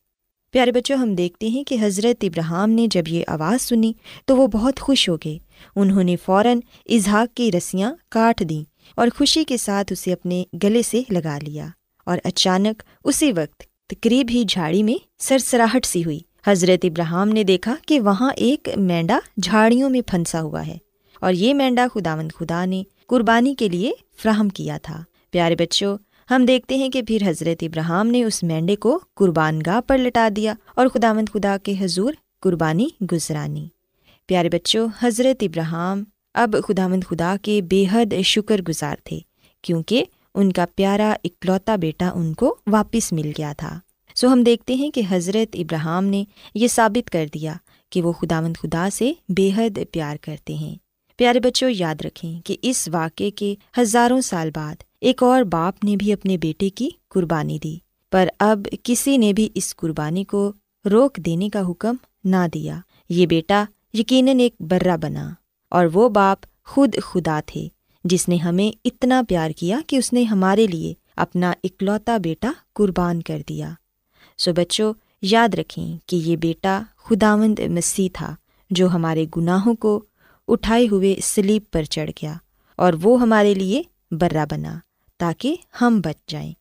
پیارے 0.52 0.72
بچوں، 0.72 0.98
ہم 0.98 1.16
دیکھتے 1.16 1.48
ہیں 1.48 1.64
کہ 1.64 1.78
حضرت 1.82 2.24
ابراہم 2.24 2.70
نے 2.70 2.88
جب 2.88 3.04
یہ 3.08 3.24
آواز 3.28 3.62
سنی 3.62 3.94
تو 4.26 4.38
وہ 4.38 4.48
بہت 4.48 4.80
خوش 4.80 5.10
ہو 5.10 5.16
گئے۔ 5.16 5.38
انہوں 5.76 6.04
نے 6.04 6.16
فوراً 6.16 6.60
اظہاق 6.90 7.36
کی 7.38 7.52
رسیاں 7.52 7.94
کاٹ 8.10 8.44
دیں 8.50 8.64
اور 8.96 9.08
خوشی 9.18 9.44
کے 9.44 9.58
ساتھ 9.58 9.94
اسے 9.94 10.14
اپنے 10.14 10.44
گلے 10.64 10.82
سے 10.82 11.02
لگا 11.10 11.38
لیا 11.42 11.68
اور 12.06 12.18
اچانک 12.24 12.84
اسی 13.04 13.32
وقت 13.32 13.64
تقریب 13.88 14.28
ہی 14.30 14.44
جھاڑی 14.44 14.84
میں 14.84 15.06
سرسراہٹ 15.20 15.86
سی 15.86 16.06
ہوئی۔ 16.06 16.20
حضرت 16.48 16.86
ابراہم 16.86 17.30
نے 17.30 17.44
دیکھا 17.44 17.76
کہ 17.88 18.00
وہاں 18.00 18.32
ایک 18.36 18.70
مینڈا 18.78 19.20
جھاڑیوں 19.38 19.90
میں 19.90 20.02
پھنسا 20.02 20.42
ہوا 20.42 20.68
ہے 20.68 20.78
اور 21.20 21.34
یہ 21.34 21.54
مینڈا 21.54 21.88
خداوند 21.94 22.32
خدا 22.32 22.66
نے 22.66 22.84
قربانی 23.08 23.56
کے 23.56 23.70
لیے 23.70 23.92
فراہم 24.18 24.50
کیا 24.50 24.78
تھا۔ 24.82 25.04
پیارے 25.32 25.56
بچوں، 25.56 25.98
ہم 26.30 26.46
دیکھتے 26.46 26.76
ہیں 26.76 26.90
کہ 26.90 27.02
پھر 27.02 27.18
حضرت 27.26 27.64
ابراہم 27.64 28.08
نے 28.08 28.24
اس 28.24 28.44
مینڈے 28.44 28.76
کو 28.76 29.00
قربان 29.14 29.62
گاہ 29.66 29.82
پر 29.82 29.98
لٹا 29.98 30.30
دیا 30.36 30.54
اور 30.76 30.88
خداوند 30.88 31.30
خدا 31.30 31.58
کے 31.64 31.74
حضور 31.80 32.14
قربانی 32.40 32.88
گزرانی۔ 33.12 33.68
پیارے 34.26 34.50
بچوں، 34.50 34.88
حضرت 35.00 35.44
ابراہم 35.44 36.04
اب 36.34 36.56
خداوند 36.68 37.04
خدا 37.10 37.36
کے 37.42 37.62
بے 37.62 37.86
حد 37.92 38.14
شکر 38.24 38.62
گزار 38.62 38.96
تھے، 39.04 39.20
کیونکہ 39.62 40.06
ان 40.36 40.52
کا 40.52 40.66
پیارا 40.76 41.16
اکلوتا 41.24 41.76
بیٹا 41.76 42.12
ان 42.16 42.34
کو 42.34 42.56
واپس 42.68 43.14
مل 43.14 43.32
گیا 43.38 43.54
تھا۔ 43.58 43.80
سو 44.16 44.28
ہم 44.28 44.44
دیکھتے 44.44 44.76
ہیں 44.76 44.92
کہ 44.92 45.02
حضرت 45.10 45.56
ابراہم 45.60 46.06
نے 46.06 46.24
یہ 46.56 46.68
ثابت 46.68 47.10
کر 47.10 47.26
دیا 47.34 47.54
کہ 47.90 48.02
وہ 48.02 48.12
خدا 48.12 48.42
مند 48.42 48.58
خدا 48.58 48.90
سے 48.94 49.14
بے 49.30 49.52
حد 49.58 49.80
پیار 49.92 50.16
کرتے 50.22 50.54
ہیں۔ 50.54 50.76
پیارے 51.20 51.40
بچوں 51.40 51.70
یاد 51.70 52.02
رکھیں 52.06 52.42
کہ 52.42 52.56
اس 52.62 52.88
واقعے 52.92 53.30
کے 53.32 53.54
ہزاروں 53.78 54.22
سال 54.22 54.50
بعد 54.56 54.84
ایک 55.02 55.24
اور 55.24 55.44
باپ 55.44 55.84
نے 55.84 55.96
بھی 55.96 56.12
اپنے 56.14 56.38
بیٹے 56.38 56.70
کی 56.70 56.90
قربانی 57.10 57.60
دی، 57.60 57.78
پر 58.12 58.28
اب 58.40 58.68
کسی 58.84 59.16
نے 59.18 59.32
بھی 59.34 59.50
اس 59.56 59.76
قربانی 59.76 60.24
کو 60.24 60.52
روک 60.86 61.18
دینے 61.18 61.50
کا 61.50 61.62
حکم 61.70 61.96
نہ 62.24 62.46
دیا۔ 62.54 62.80
یہ 63.10 63.26
بیٹا 63.26 63.64
یقیناً 63.94 64.40
ایک 64.40 64.56
برا 64.60 64.96
بنا 64.96 65.30
اور 65.72 65.86
وہ 65.94 66.10
باپ 66.10 66.46
خود 66.66 66.96
خدا 67.04 67.40
تھے، 67.46 67.68
جس 68.06 68.28
نے 68.30 68.36
ہمیں 68.36 68.72
اتنا 68.86 69.22
پیار 69.28 69.52
کیا 69.52 69.80
کہ 69.88 69.96
اس 69.96 70.14
نے 70.14 70.24
ہمارے 70.24 70.68
لیے 70.68 70.94
اپنا 71.16 71.54
اکلوتا 71.64 72.18
بیٹا 72.18 72.52
قربان 72.74 73.22
کر 73.22 73.42
دیا۔ 73.50 73.70
سو 74.38 74.54
بچوں 74.54 74.94
یاد 75.22 75.54
رکھیں 75.54 75.98
کہ 76.06 76.16
یہ 76.16 76.36
بیٹا 76.36 76.82
خداوند 76.98 77.60
مسیح 77.70 78.10
تھا، 78.14 78.36
جو 78.72 78.88
ہمارے 78.88 79.26
گناہوں 79.38 79.74
کو 79.76 80.04
اٹھائے 80.48 80.88
ہوئے 80.92 81.16
سلیب 81.24 81.62
پر 81.72 81.84
چڑھ 81.84 82.10
گیا 82.22 82.34
اور 82.76 82.94
وہ 83.04 83.22
ہمارے 83.22 83.54
لیے 83.54 83.82
برا 84.12 84.46
بنا 84.52 84.80
تاکہ 85.18 85.56
ہم 85.82 86.02
بچ 86.02 86.30
جائیں۔ 86.30 86.54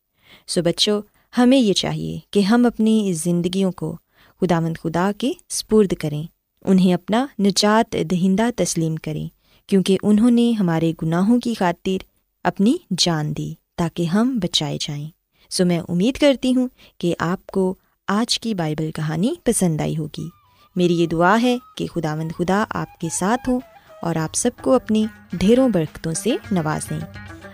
سو 0.46 0.62
بچوں، 0.62 1.02
ہمیں 1.38 1.58
یہ 1.58 1.72
چاہیے 1.72 2.18
کہ 2.30 2.40
ہم 2.40 2.66
اپنی 2.66 3.12
زندگیوں 3.12 3.72
کو 3.72 3.96
خدا 4.40 4.60
مند 4.60 4.76
خدا 4.82 5.12
کے 5.18 5.32
سپرد 5.48 5.92
کریں، 5.92 6.22
انہیں 6.64 6.94
اپنا 6.94 7.26
نجات 7.38 7.96
دہندہ 8.10 8.50
تسلیم 8.56 8.96
کریں، 8.96 9.28
کیونکہ 9.68 9.98
انہوں 10.02 10.30
نے 10.30 10.52
ہمارے 10.52 10.92
گناہوں 11.02 11.40
کی 11.40 11.54
خاطر 11.54 12.04
اپنی 12.44 12.76
جان 12.98 13.36
دی 13.36 13.54
تاکہ 13.76 14.02
ہم 14.02 14.38
بچائے 14.42 14.78
جائیں۔ 14.80 15.08
سو 15.50 15.64
میں 15.64 15.80
امید 15.88 16.14
کرتی 16.14 16.54
ہوں 16.54 16.68
کہ 16.98 17.14
آپ 17.18 17.46
کو 17.46 17.74
آج 18.08 18.40
کی 18.40 18.54
بائبل 18.54 18.90
کہانی 18.90 19.34
پسند 19.44 19.80
آئی 19.80 19.98
ہوگی۔ 19.98 20.28
میری 20.76 21.00
یہ 21.00 21.06
دعا 21.06 21.42
ہے 21.42 21.58
کہ 21.76 21.86
خدا 21.86 22.14
مند 22.14 22.32
خدا 22.38 22.64
آپ 22.70 23.00
کے 23.00 23.08
ساتھ 23.12 23.48
ہوں۔ 23.48 23.60
اور 24.04 24.16
آپ 24.16 24.34
سب 24.34 24.50
کو 24.62 24.74
اپنی 24.74 25.06
ڈھیروں 25.32 25.68
برکتوں 25.68 26.12
سے 26.12 26.36
نوازیں۔ 26.50 27.00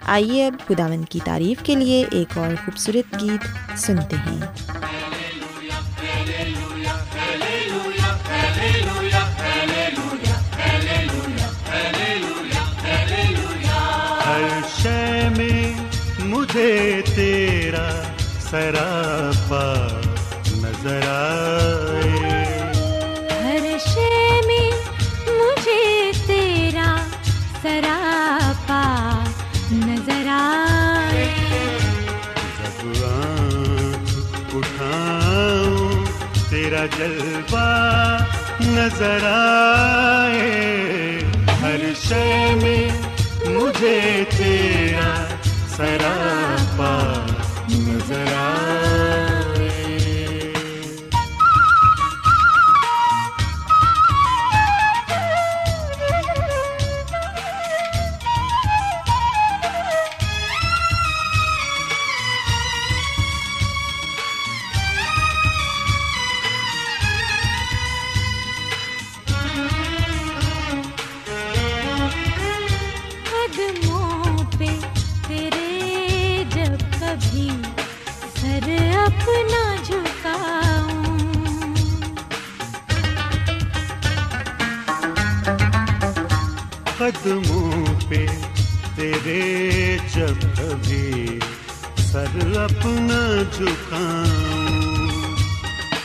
آئیے 0.03 0.47
اب 0.47 0.55
خدا 0.69 0.87
مند 0.87 1.05
کی 1.11 1.21
تعریف 1.25 1.63
کے 1.63 1.75
لیے 1.75 2.05
ایک 2.11 2.39
اور 2.39 2.49
خوبصورت 2.65 3.23
گیت 3.23 3.79
سنتے 3.79 4.17
ہیں۔ 4.17 4.41
ہر 14.27 14.49
شے 14.83 15.29
میں 15.37 15.73
مجھے 16.19 17.03
تیرا 17.17 18.03
سراپا 18.51 20.01
نظر 20.53 21.01
آئے 21.03 21.80
تیرا 36.71 36.85
جلوہ 36.97 37.63
نظر 38.65 39.25
آئے 39.27 40.45
ہر 41.63 41.83
شے 42.03 42.55
میں 42.63 42.89
مجھے 43.47 44.25
تیرا 44.37 45.11
سراپا 45.77 46.93
نظر 47.71 48.33
آئے۔ 48.37 49.30
پہ 88.11 88.27
تیرے 88.97 89.97
جب 90.15 90.59
کبھی 90.59 91.39
سر 91.97 92.57
اپنا 92.57 93.43
جھکاؤں۔ 93.53 95.37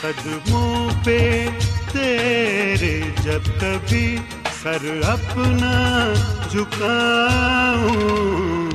قدموں 0.00 0.90
پہ 1.04 1.48
تیرے 1.92 3.00
جب 3.22 3.60
کبھی 3.60 4.16
سر 4.62 5.00
اپنا 5.04 6.12
جھکاؤں۔ 6.50 7.94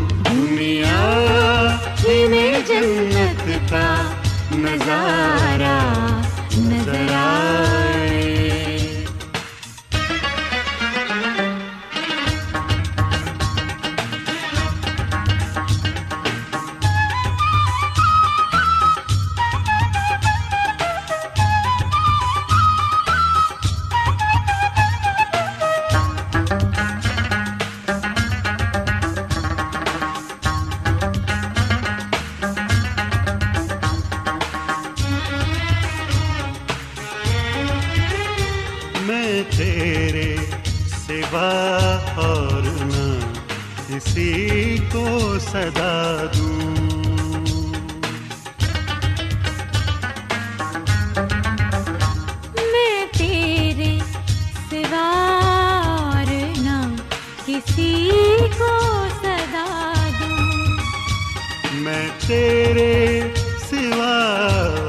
دنیا 0.10 1.78
میں 2.30 2.60
جنت 2.68 3.50
کا 3.70 4.12
نظارہ۔ 4.52 6.21
سوا 41.32 41.98
اور 42.16 42.62
نہ 42.62 43.20
کسی 43.88 44.78
کو 44.92 45.06
صدا 45.40 46.26
دوں۔ 46.34 46.76
میں 52.72 53.18
تیرے 53.18 54.00
سوا 54.72 55.08
اور 55.86 56.32
نہ 56.58 56.96
کسی 57.46 58.10
کو 58.58 58.72
صدا 59.22 59.94
دوں۔ 60.20 60.48
میں 61.74 62.10
تیرے 62.28 63.22
سوا 63.70 64.16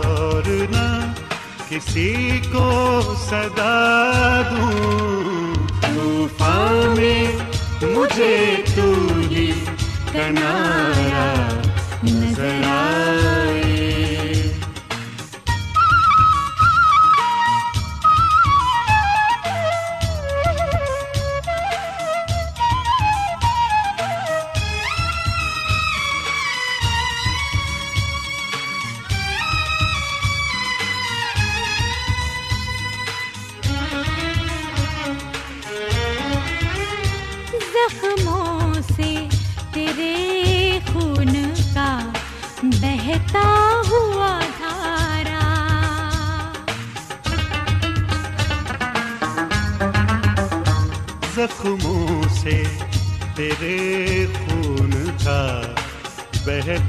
اور 0.05 0.43
نہ 0.71 1.13
کسی 1.69 2.41
کو 2.53 2.69
صدا 3.31 3.79
مجھے 8.23 8.63
تو 8.75 8.93
کنارا 10.13 11.42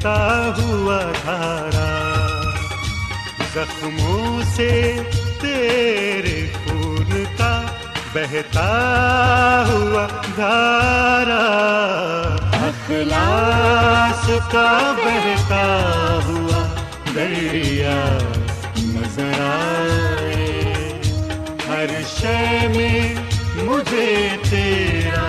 بہتا 0.04 0.54
ہوا 0.58 0.98
دھارا 1.24 1.92
زخموں 3.54 4.42
سے 4.56 4.72
تیرے 5.42 6.40
خون 6.54 7.24
کا 7.38 7.62
بہتا 8.14 8.68
ہوا 9.70 10.08
دھارا۔ 10.36 11.40
اخلاص 12.68 14.30
کا 14.52 14.68
بہتا 14.98 15.64
ہوا 16.26 16.68
دریا 17.16 18.02
نظر 18.78 19.42
آئے۔ 19.46 20.52
ہر 21.68 22.02
شے 22.18 22.68
میں 22.76 23.16
مجھے 23.64 24.28
تیرا 24.50 25.28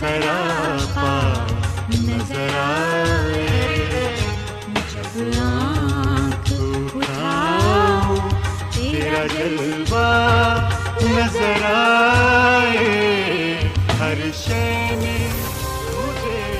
سراپا 0.00 1.18
نظر 1.94 2.58
آئے۔ 2.58 2.79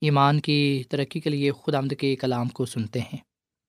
ایمان 0.00 0.40
کی 0.40 0.82
ترقی 0.88 1.20
کے 1.20 1.30
لیے 1.30 1.50
خدا 1.52 1.80
کے 1.98 2.16
کلام 2.16 2.48
کو 2.48 2.66
سنتے 2.66 3.00
ہیں۔ 3.00 3.16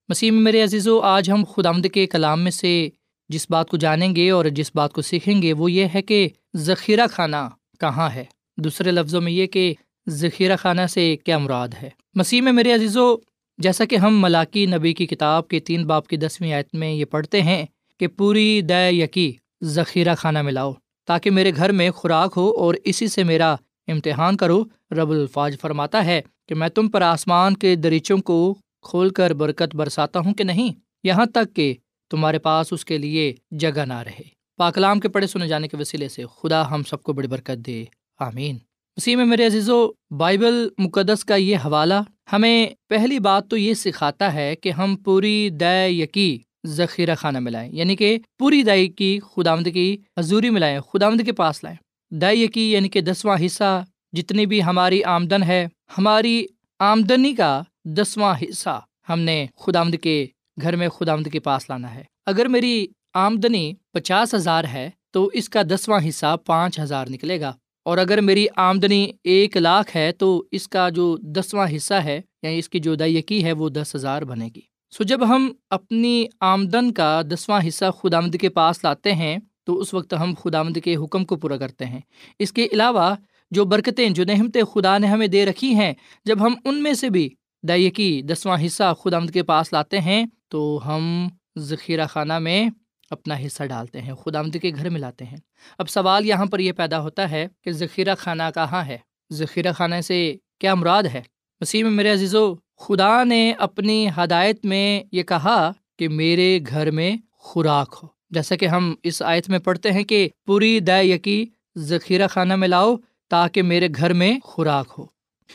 مسیح 0.09 0.31
میں 0.31 0.41
میرے 0.41 0.63
عزیزو، 0.63 0.99
آج 0.99 1.31
ہم 1.31 1.43
خدا 1.55 1.71
کے 1.93 2.05
کلام 2.05 2.41
میں 2.41 2.51
سے 2.51 2.89
جس 3.29 3.47
بات 3.49 3.69
کو 3.69 3.77
جانیں 3.77 4.15
گے 4.15 4.29
اور 4.29 4.45
جس 4.45 4.71
بات 4.75 4.93
کو 4.93 5.01
سیکھیں 5.01 5.41
گے، 5.41 5.53
وہ 5.53 5.71
یہ 5.71 5.87
ہے 5.95 6.01
کہ 6.01 6.29
ذخیرہ 6.55 7.07
خانہ 7.11 7.49
کہاں 7.79 8.09
ہے؟ 8.09 8.23
دوسرے 8.57 8.91
لفظوں 8.91 9.21
میں 9.21 9.31
یہ 9.31 9.47
کہ 9.47 9.73
ذخیرہ 10.09 10.55
خانہ 10.55 10.81
سے 10.89 11.15
کیا 11.23 11.37
مراد 11.37 11.67
ہے؟ 11.81 11.89
مسیح 12.15 12.41
میں 12.41 12.51
میرے 12.51 12.73
عزیزو، 12.73 13.15
جیسا 13.57 13.85
کہ 13.85 13.95
ہم 13.95 14.21
ملاقی 14.21 14.65
نبی 14.65 14.93
کی 14.93 15.05
کتاب 15.05 15.47
کے 15.47 15.59
تین 15.59 15.87
باپ 15.87 16.07
کی 16.07 16.17
دسویں 16.17 16.53
آیت 16.53 16.75
میں 16.75 16.91
یہ 16.91 17.05
پڑھتے 17.05 17.41
ہیں 17.41 17.65
کہ 17.99 18.07
پوری 18.07 18.61
دے 18.61 18.91
یقی 18.91 19.33
ذخیرہ 19.63 20.15
خانہ 20.15 20.41
ملاؤ 20.41 20.73
تاکہ 21.05 21.29
میرے 21.29 21.51
گھر 21.55 21.71
میں 21.71 21.91
خوراک 21.91 22.33
ہو 22.37 22.49
اور 22.51 22.75
اسی 22.83 23.07
سے 23.07 23.23
میرا 23.23 23.55
امتحان 23.87 24.37
کرو، 24.37 24.63
رب 24.91 25.09
الفاظ 25.09 25.53
فرماتا 25.61 26.05
ہے 26.05 26.21
کہ 26.47 26.55
میں 26.55 26.69
تم 26.69 26.89
پر 26.89 27.01
آسمان 27.01 27.57
کے 27.57 27.75
دریچوں 27.75 28.17
کو 28.17 28.55
کھول 28.81 29.09
کر 29.09 29.33
برکت 29.33 29.75
برساتا 29.75 30.19
ہوں 30.19 30.33
کہ 30.33 30.43
نہیں؟ 30.43 30.73
یہاں 31.03 31.25
تک 31.25 31.55
کہ 31.55 31.73
تمہارے 32.11 32.39
پاس 32.39 32.67
اس 32.71 32.85
کے 32.85 32.97
لیے 32.97 33.33
جگہ 33.51 33.85
نہ 33.85 33.99
رہے۔ 33.99 34.23
پاکلام 34.57 34.99
کے 34.99 35.09
پڑھے 35.09 35.27
سنے 35.27 35.47
جانے 35.47 35.67
کے 35.67 35.77
وسیلے 35.77 36.07
سے 36.07 36.23
خدا 36.41 36.71
ہم 36.71 36.83
سب 36.83 37.03
کو 37.03 37.13
بڑی 37.13 37.27
برکت 37.27 37.67
دے۔ 37.67 37.85
آمین۔ 38.19 38.57
اسی 38.95 39.15
میں 39.15 39.25
میرے 39.25 39.45
عزیز 39.45 39.69
و 39.69 39.91
بائبل 40.17 40.67
مقدس 40.77 41.25
کا 41.25 41.35
یہ 41.35 41.57
حوالہ 41.57 41.93
ہمیں 42.33 42.67
پہلی 42.89 43.19
بات 43.19 43.49
تو 43.49 43.57
یہ 43.57 43.73
سکھاتا 43.73 44.33
ہے 44.33 44.55
کہ 44.55 44.71
ہم 44.71 44.95
پوری 44.95 45.49
دے 45.49 45.89
یقی 45.89 46.39
ذخیرہ 46.65 47.15
خانہ 47.15 47.39
ملائیں 47.39 47.75
یعنی 47.75 47.95
کہ 47.95 48.17
پوری 48.39 48.63
دائی 48.63 48.87
کی 48.87 49.19
خدامد 49.35 49.67
کی 49.73 49.97
حضوری 50.19 50.49
ملائیں 50.49 50.79
خدامد 50.79 51.25
کے 51.25 51.31
پاس 51.31 51.63
لائیں۔ 51.63 51.77
دائی 52.11 52.43
یقی 52.43 52.71
یعنی 52.71 52.89
کہ 52.89 53.01
دسواں 53.01 53.37
حصہ 53.45 53.85
جتنی 54.13 54.45
بھی 54.45 54.63
ہماری 54.63 55.03
آمدن 55.03 55.43
ہے، 55.43 55.67
ہماری 55.97 56.45
آمدنی 56.79 57.33
کا 57.33 57.61
دسواں 57.85 58.35
حصہ 58.41 58.81
ہم 59.09 59.19
نے 59.19 59.45
خدامد 59.59 59.95
کے 60.01 60.27
گھر 60.61 60.75
میں 60.75 60.89
خدامد 60.89 61.27
کے 61.31 61.39
پاس 61.39 61.69
لانا 61.69 61.95
ہے۔ 61.95 62.03
اگر 62.25 62.45
میری 62.45 62.87
آمدنی 63.13 63.73
پچاس 63.93 64.33
ہزار 64.33 64.63
ہے 64.63 64.89
تو 65.11 65.29
اس 65.33 65.49
کا 65.49 65.61
دسواں 65.63 65.99
حصہ 66.09 66.35
پانچ 66.45 66.79
ہزار 66.79 67.07
نکلے 67.09 67.41
گا۔ 67.41 67.53
اور 67.85 67.97
اگر 67.97 68.21
میری 68.21 68.47
آمدنی 68.55 69.11
ایک 69.23 69.57
لاکھ 69.57 69.97
ہے 69.97 70.11
تو 70.11 70.43
اس 70.51 70.67
کا 70.67 70.89
جو 70.89 71.17
دسواں 71.17 71.67
حصہ 71.75 71.93
ہے 71.93 72.21
یعنی 72.43 72.59
اس 72.59 72.69
کی 72.69 72.79
جو 72.79 72.95
دائیکی 72.95 73.43
ہے، 73.43 73.51
وہ 73.51 73.69
دس 73.69 73.95
ہزار 73.95 74.21
بنے 74.21 74.49
گی۔ 74.55 74.61
سو 74.91 75.03
جب 75.03 75.27
ہم 75.27 75.53
اپنی 75.69 76.25
آمدن 76.39 76.91
کا 76.91 77.21
دسواں 77.21 77.61
حصہ 77.67 77.85
خدا 78.01 78.17
آمد 78.17 78.35
کے 78.41 78.49
پاس 78.49 78.83
لاتے 78.83 79.13
ہیں 79.13 79.37
تو 79.67 79.79
اس 79.79 79.93
وقت 79.93 80.13
ہم 80.13 80.33
خدا 80.43 80.59
آمد 80.59 80.77
کے 80.83 80.95
حکم 80.95 81.25
کو 81.25 81.35
پورا 81.35 81.57
کرتے 81.57 81.85
ہیں۔ 81.85 81.99
اس 82.39 82.51
کے 82.51 82.67
علاوہ 82.71 83.15
جو 83.51 83.65
برکتیں، 83.65 84.09
جو 84.09 84.23
نحمتیں 84.23 84.63
خدا 84.63 84.97
نے 84.97 85.07
ہمیں 85.07 85.27
دے 85.27 85.45
رکھی 85.45 85.75
ہیں، 85.75 85.93
جب 86.25 86.45
ہم 86.45 86.55
ان 86.65 86.83
میں 86.83 86.93
سے 86.93 87.09
بھی 87.09 87.29
دائیکی 87.63 88.21
دسواں 88.21 88.57
حصہ 88.65 88.93
خدا 89.03 89.17
آمد 89.17 89.29
کے 89.31 89.43
پاس 89.43 89.73
لاتے 89.73 89.99
ہیں، 89.99 90.25
تو 90.47 90.81
ہم 90.85 91.27
ذخیرہ 91.57 92.07
خانہ 92.07 92.39
میں 92.39 92.69
اپنا 93.09 93.35
حصہ 93.45 93.63
ڈالتے 93.63 94.01
ہیں 94.01 94.13
خدا 94.13 94.39
آمد 94.39 94.57
کے 94.61 94.71
گھر 94.75 94.89
میں 94.89 94.99
لاتے 94.99 95.25
ہیں۔ 95.25 95.37
اب 95.77 95.89
سوال 95.89 96.25
یہاں 96.25 96.45
پر 96.45 96.59
یہ 96.59 96.71
پیدا 96.71 96.99
ہوتا 96.99 97.31
ہے 97.31 97.47
کہ 97.63 97.71
ذخیرہ 97.71 98.15
خانہ 98.15 98.43
کہاں 98.55 98.85
ہے؟ 98.85 98.97
ذخیرہ 99.33 99.71
خانہ 99.71 100.01
سے 100.01 100.35
کیا 100.59 100.75
مراد 100.75 101.03
ہے؟ 101.03 101.21
مسیح 101.61 101.83
میں 101.83 101.91
میرے 101.91 102.13
عزیز 102.13 102.35
و 102.35 102.55
خدا 102.55 103.23
نے 103.23 103.51
اپنی 103.51 104.07
ہدایت 104.17 104.65
میں 104.65 105.03
یہ 105.11 105.23
کہا 105.23 105.71
کہ 105.99 106.09
میرے 106.09 106.59
گھر 106.69 106.91
میں 106.91 107.15
خوراک 107.31 107.99
ہو۔ 108.03 108.16
جیسا 108.29 108.55
کہ 108.55 108.65
ہم 108.65 108.95
اس 109.03 109.21
آیت 109.21 109.49
میں 109.49 109.59
پڑھتے 109.59 109.91
ہیں 109.91 110.03
کہ 110.03 110.29
پوری 110.45 110.79
دے 110.79 111.03
یقی 111.03 111.45
ذخیرہ 111.77 112.27
خانہ 112.27 112.55
میں 112.55 112.67
لاؤ 112.67 112.95
تاکہ 113.29 113.61
میرے 113.61 113.87
گھر 113.95 114.13
میں 114.13 114.39
خوراک 114.43 114.93
ہو۔ 114.97 115.05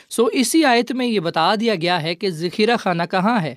سو 0.09 0.27
اسی 0.33 0.65
آیت 0.65 0.93
میں 0.93 1.07
یہ 1.07 1.21
بتا 1.21 1.55
دیا 1.55 1.75
گیا 1.75 2.03
ہے 2.03 2.15
کہ 2.15 2.31
ذخیرہ 2.31 2.77
خانہ 2.77 3.03
کہاں 3.11 3.41
ہے؟ 3.43 3.55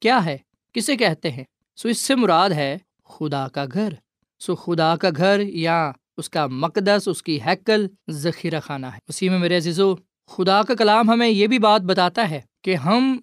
کیا 0.00 0.24
ہے؟ 0.24 0.38
کسے 0.72 0.96
کہتے 0.96 1.30
ہیں؟ 1.30 1.44
سو 1.76 1.88
اس 1.88 1.98
سے 1.98 2.14
مراد 2.14 2.50
ہے 2.50 2.78
خدا 3.04 3.48
کا 3.48 3.64
گھر۔ 3.72 3.92
سو 4.40 4.54
خدا 4.54 4.96
کا 4.96 5.10
گھر 5.16 5.40
یا 5.40 5.92
اس 6.16 6.30
کا 6.30 6.46
مقدس، 6.46 7.08
اس 7.08 7.22
کی 7.22 7.40
ہیکل 7.46 7.86
ذخیرہ 8.10 8.60
خانہ 8.60 8.86
ہے۔ 8.86 8.98
اسی 9.08 9.28
میں 9.28 9.38
میرے 9.38 9.56
عزیزو، 9.56 9.94
خدا 10.26 10.62
کا 10.62 10.74
کلام 10.74 11.10
ہمیں 11.10 11.28
یہ 11.28 11.46
بھی 11.46 11.58
بات 11.58 11.80
بتاتا 11.80 12.30
ہے 12.30 12.40
کہ 12.62 12.74
ہم 12.74 13.20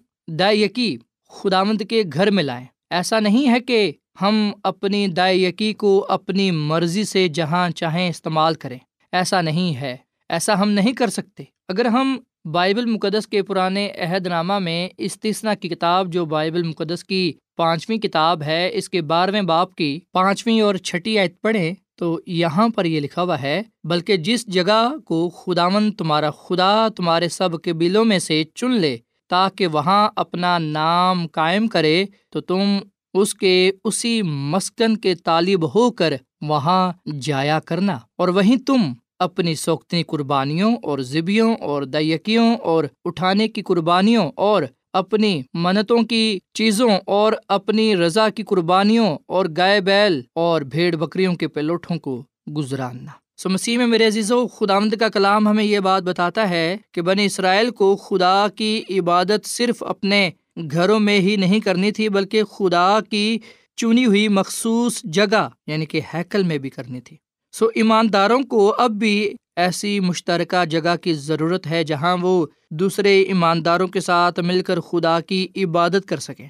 یقی 0.52 0.96
خدا 1.28 1.62
مند 1.62 1.82
کے 1.88 2.02
گھر 2.12 2.30
میں 2.30 2.42
لائیں۔ 2.42 2.66
ایسا 2.90 3.20
نہیں 3.20 3.48
ہے 3.48 3.60
کہ 3.60 3.92
ہم 4.20 4.52
اپنی 4.64 5.08
یقی 5.18 5.72
کو 5.72 6.06
اپنی 6.08 6.50
مرضی 6.50 7.04
سے 7.04 7.28
جہاں 7.28 7.70
چاہیں 7.70 8.08
استعمال 8.08 8.54
کریں۔ 8.54 8.78
ایسا 9.12 9.40
نہیں 9.40 9.76
ہے۔ 9.76 9.96
ایسا 10.28 10.60
ہم 10.60 10.70
نہیں 10.70 10.92
کر 10.92 11.10
سکتے۔ 11.10 11.44
اگر 11.68 11.84
ہم 11.84 12.18
بائبل 12.44 12.84
مقدس 12.84 13.26
کے 13.26 13.42
پرانے 13.42 13.90
عہد 13.90 14.26
نامہ 14.26 14.58
میں 14.58 14.88
استثنا 14.98 15.54
کی 15.54 15.68
کتاب 15.68 16.12
جو 16.12 16.24
بائبل 16.24 16.62
مقدس 16.62 17.04
کی 17.04 17.32
پانچویں 17.56 17.98
کتاب 17.98 18.42
ہے، 18.42 18.70
اس 18.72 18.88
کے 18.88 19.02
بارہویں 19.02 19.42
باپ 19.42 19.74
کی 19.74 20.00
پانچویں 20.12 20.60
اور 20.60 20.74
چھٹی 20.74 21.18
آیت 21.18 21.40
پڑھیں 21.40 21.74
تو 21.98 22.20
یہاں 22.26 22.68
پر 22.68 22.84
یہ 22.84 23.00
لکھا 23.00 23.22
ہوا 23.22 23.42
ہے، 23.42 23.62
بلکہ 23.84 24.16
جس 24.16 24.46
جگہ 24.46 24.98
کو 25.04 25.30
خداون 25.30 25.92
تمہارا 25.92 26.30
خدا 26.30 26.88
تمہارے 26.96 27.28
سب 27.28 27.62
کے 27.62 27.72
بلوں 27.72 28.04
میں 28.04 28.18
سے 28.18 28.44
چن 28.54 28.70
لے، 28.70 28.98
تاکہ 29.28 29.66
وہاں 29.66 30.08
اپنا 30.16 30.58
نام 30.58 31.26
قائم 31.26 31.68
کرے، 31.68 32.04
تو 32.30 32.40
تم 32.40 32.78
اس 33.14 33.34
کے 33.34 33.70
اسی 33.84 34.22
مسکن 34.22 34.96
کے 34.96 35.14
طالب 35.14 35.74
ہو 35.74 35.90
کر 35.90 36.14
وہاں 36.40 36.92
جایا 37.20 37.60
کرنا۔ 37.60 37.98
اور 38.18 38.28
وہیں 38.28 38.56
تم 38.56 38.92
اپنی 39.18 39.54
سوکھتی 39.54 40.02
قربانیوں 40.02 40.76
اور 40.82 40.98
ذبیوں 40.98 41.54
اور 41.54 41.82
دیکیوں 41.82 42.56
اور 42.56 42.84
اٹھانے 43.04 43.48
کی 43.48 43.62
قربانیوں 43.62 44.30
اور 44.34 44.62
اپنی 44.92 45.42
منتوں 45.54 46.02
کی 46.02 46.38
چیزوں 46.54 46.90
اور 47.06 47.32
اپنی 47.48 47.96
رضا 47.96 48.28
کی 48.28 48.42
قربانیوں 48.42 49.18
اور 49.26 49.46
گائے 49.56 49.80
بیل 49.80 50.20
اور 50.34 50.62
بھیڑ 50.62 50.96
بکریوں 50.96 51.34
کے 51.34 51.48
پلوٹوں 51.48 51.96
کو 51.96 52.22
گزرانا 52.56 53.10
سو 53.36 53.48
مسیح 53.48 53.78
میں 53.78 53.86
میرے 53.86 54.06
عزیز 54.06 54.32
و 54.32 54.48
خدامد 54.48 54.94
کا 55.00 55.08
کلام 55.08 55.48
ہمیں 55.48 55.64
یہ 55.64 55.80
بات 55.80 56.02
بتاتا 56.02 56.50
ہے 56.50 56.76
کہ 56.92 57.02
بنی 57.02 57.24
اسرائیل 57.24 57.70
کو 57.70 57.96
خدا 57.96 58.46
کی 58.54 58.82
عبادت 58.90 59.46
صرف 59.46 59.82
اپنے 59.82 60.30
گھروں 60.56 61.00
میں 61.00 61.20
ہی 61.20 61.36
نہیں 61.36 61.60
کرنی 61.60 61.92
تھی، 61.92 62.08
بلکہ 62.08 62.44
خدا 62.44 63.00
کی 63.10 63.38
چنی 63.76 64.06
ہوئی 64.06 64.28
مخصوص 64.28 65.00
جگہ 65.04 65.48
یعنی 65.66 65.86
کہ 65.86 66.00
ہیکل 66.14 66.42
میں 66.42 66.58
بھی 66.58 66.70
کرنی 66.70 67.00
تھی۔ 67.00 67.16
سو 67.52 67.66
ایمانداروں 67.74 68.42
کو 68.42 68.74
اب 68.78 68.90
بھی 68.90 69.34
ایسی 69.56 70.00
مشترکہ 70.00 70.64
جگہ 70.64 70.96
کی 70.96 71.14
ضرورت 71.14 71.66
ہے 71.66 71.84
جہاں 71.84 72.16
وہ 72.20 72.46
دوسرے 72.70 73.20
ایمانداروں 73.22 73.88
کے 73.88 74.00
ساتھ 74.00 74.40
مل 74.40 74.62
کر 74.62 74.80
خدا 74.80 75.20
کی 75.20 75.48
عبادت 75.56 76.08
کر 76.08 76.16
سکیں 76.16 76.48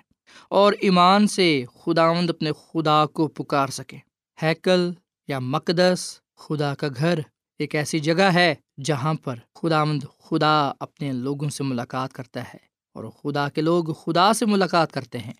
اور 0.50 0.72
ایمان 0.80 1.26
سے 1.26 1.64
خداوند 1.84 2.30
اپنے 2.30 2.50
خدا 2.52 3.06
کو 3.06 3.28
پکار 3.28 3.68
سکیں۔ 3.68 3.98
ہیکل 4.42 4.90
یا 5.28 5.38
مقدس 5.38 6.20
خدا 6.36 6.74
کا 6.74 6.88
گھر 6.96 7.18
ایک 7.58 7.74
ایسی 7.74 7.98
جگہ 7.98 8.30
ہے 8.34 8.54
جہاں 8.84 9.14
پر 9.14 9.36
خداوند 9.54 10.02
خدا 10.18 10.72
اپنے 10.80 11.12
لوگوں 11.12 11.48
سے 11.48 11.64
ملاقات 11.64 12.12
کرتا 12.12 12.42
ہے۔ 12.42 12.71
اور 12.94 13.04
خدا 13.04 13.48
کے 13.48 13.60
لوگ 13.60 13.84
خدا 13.84 14.32
سے 14.32 14.46
ملاقات 14.46 14.92
کرتے 14.92 15.18
ہیں۔ 15.18 15.32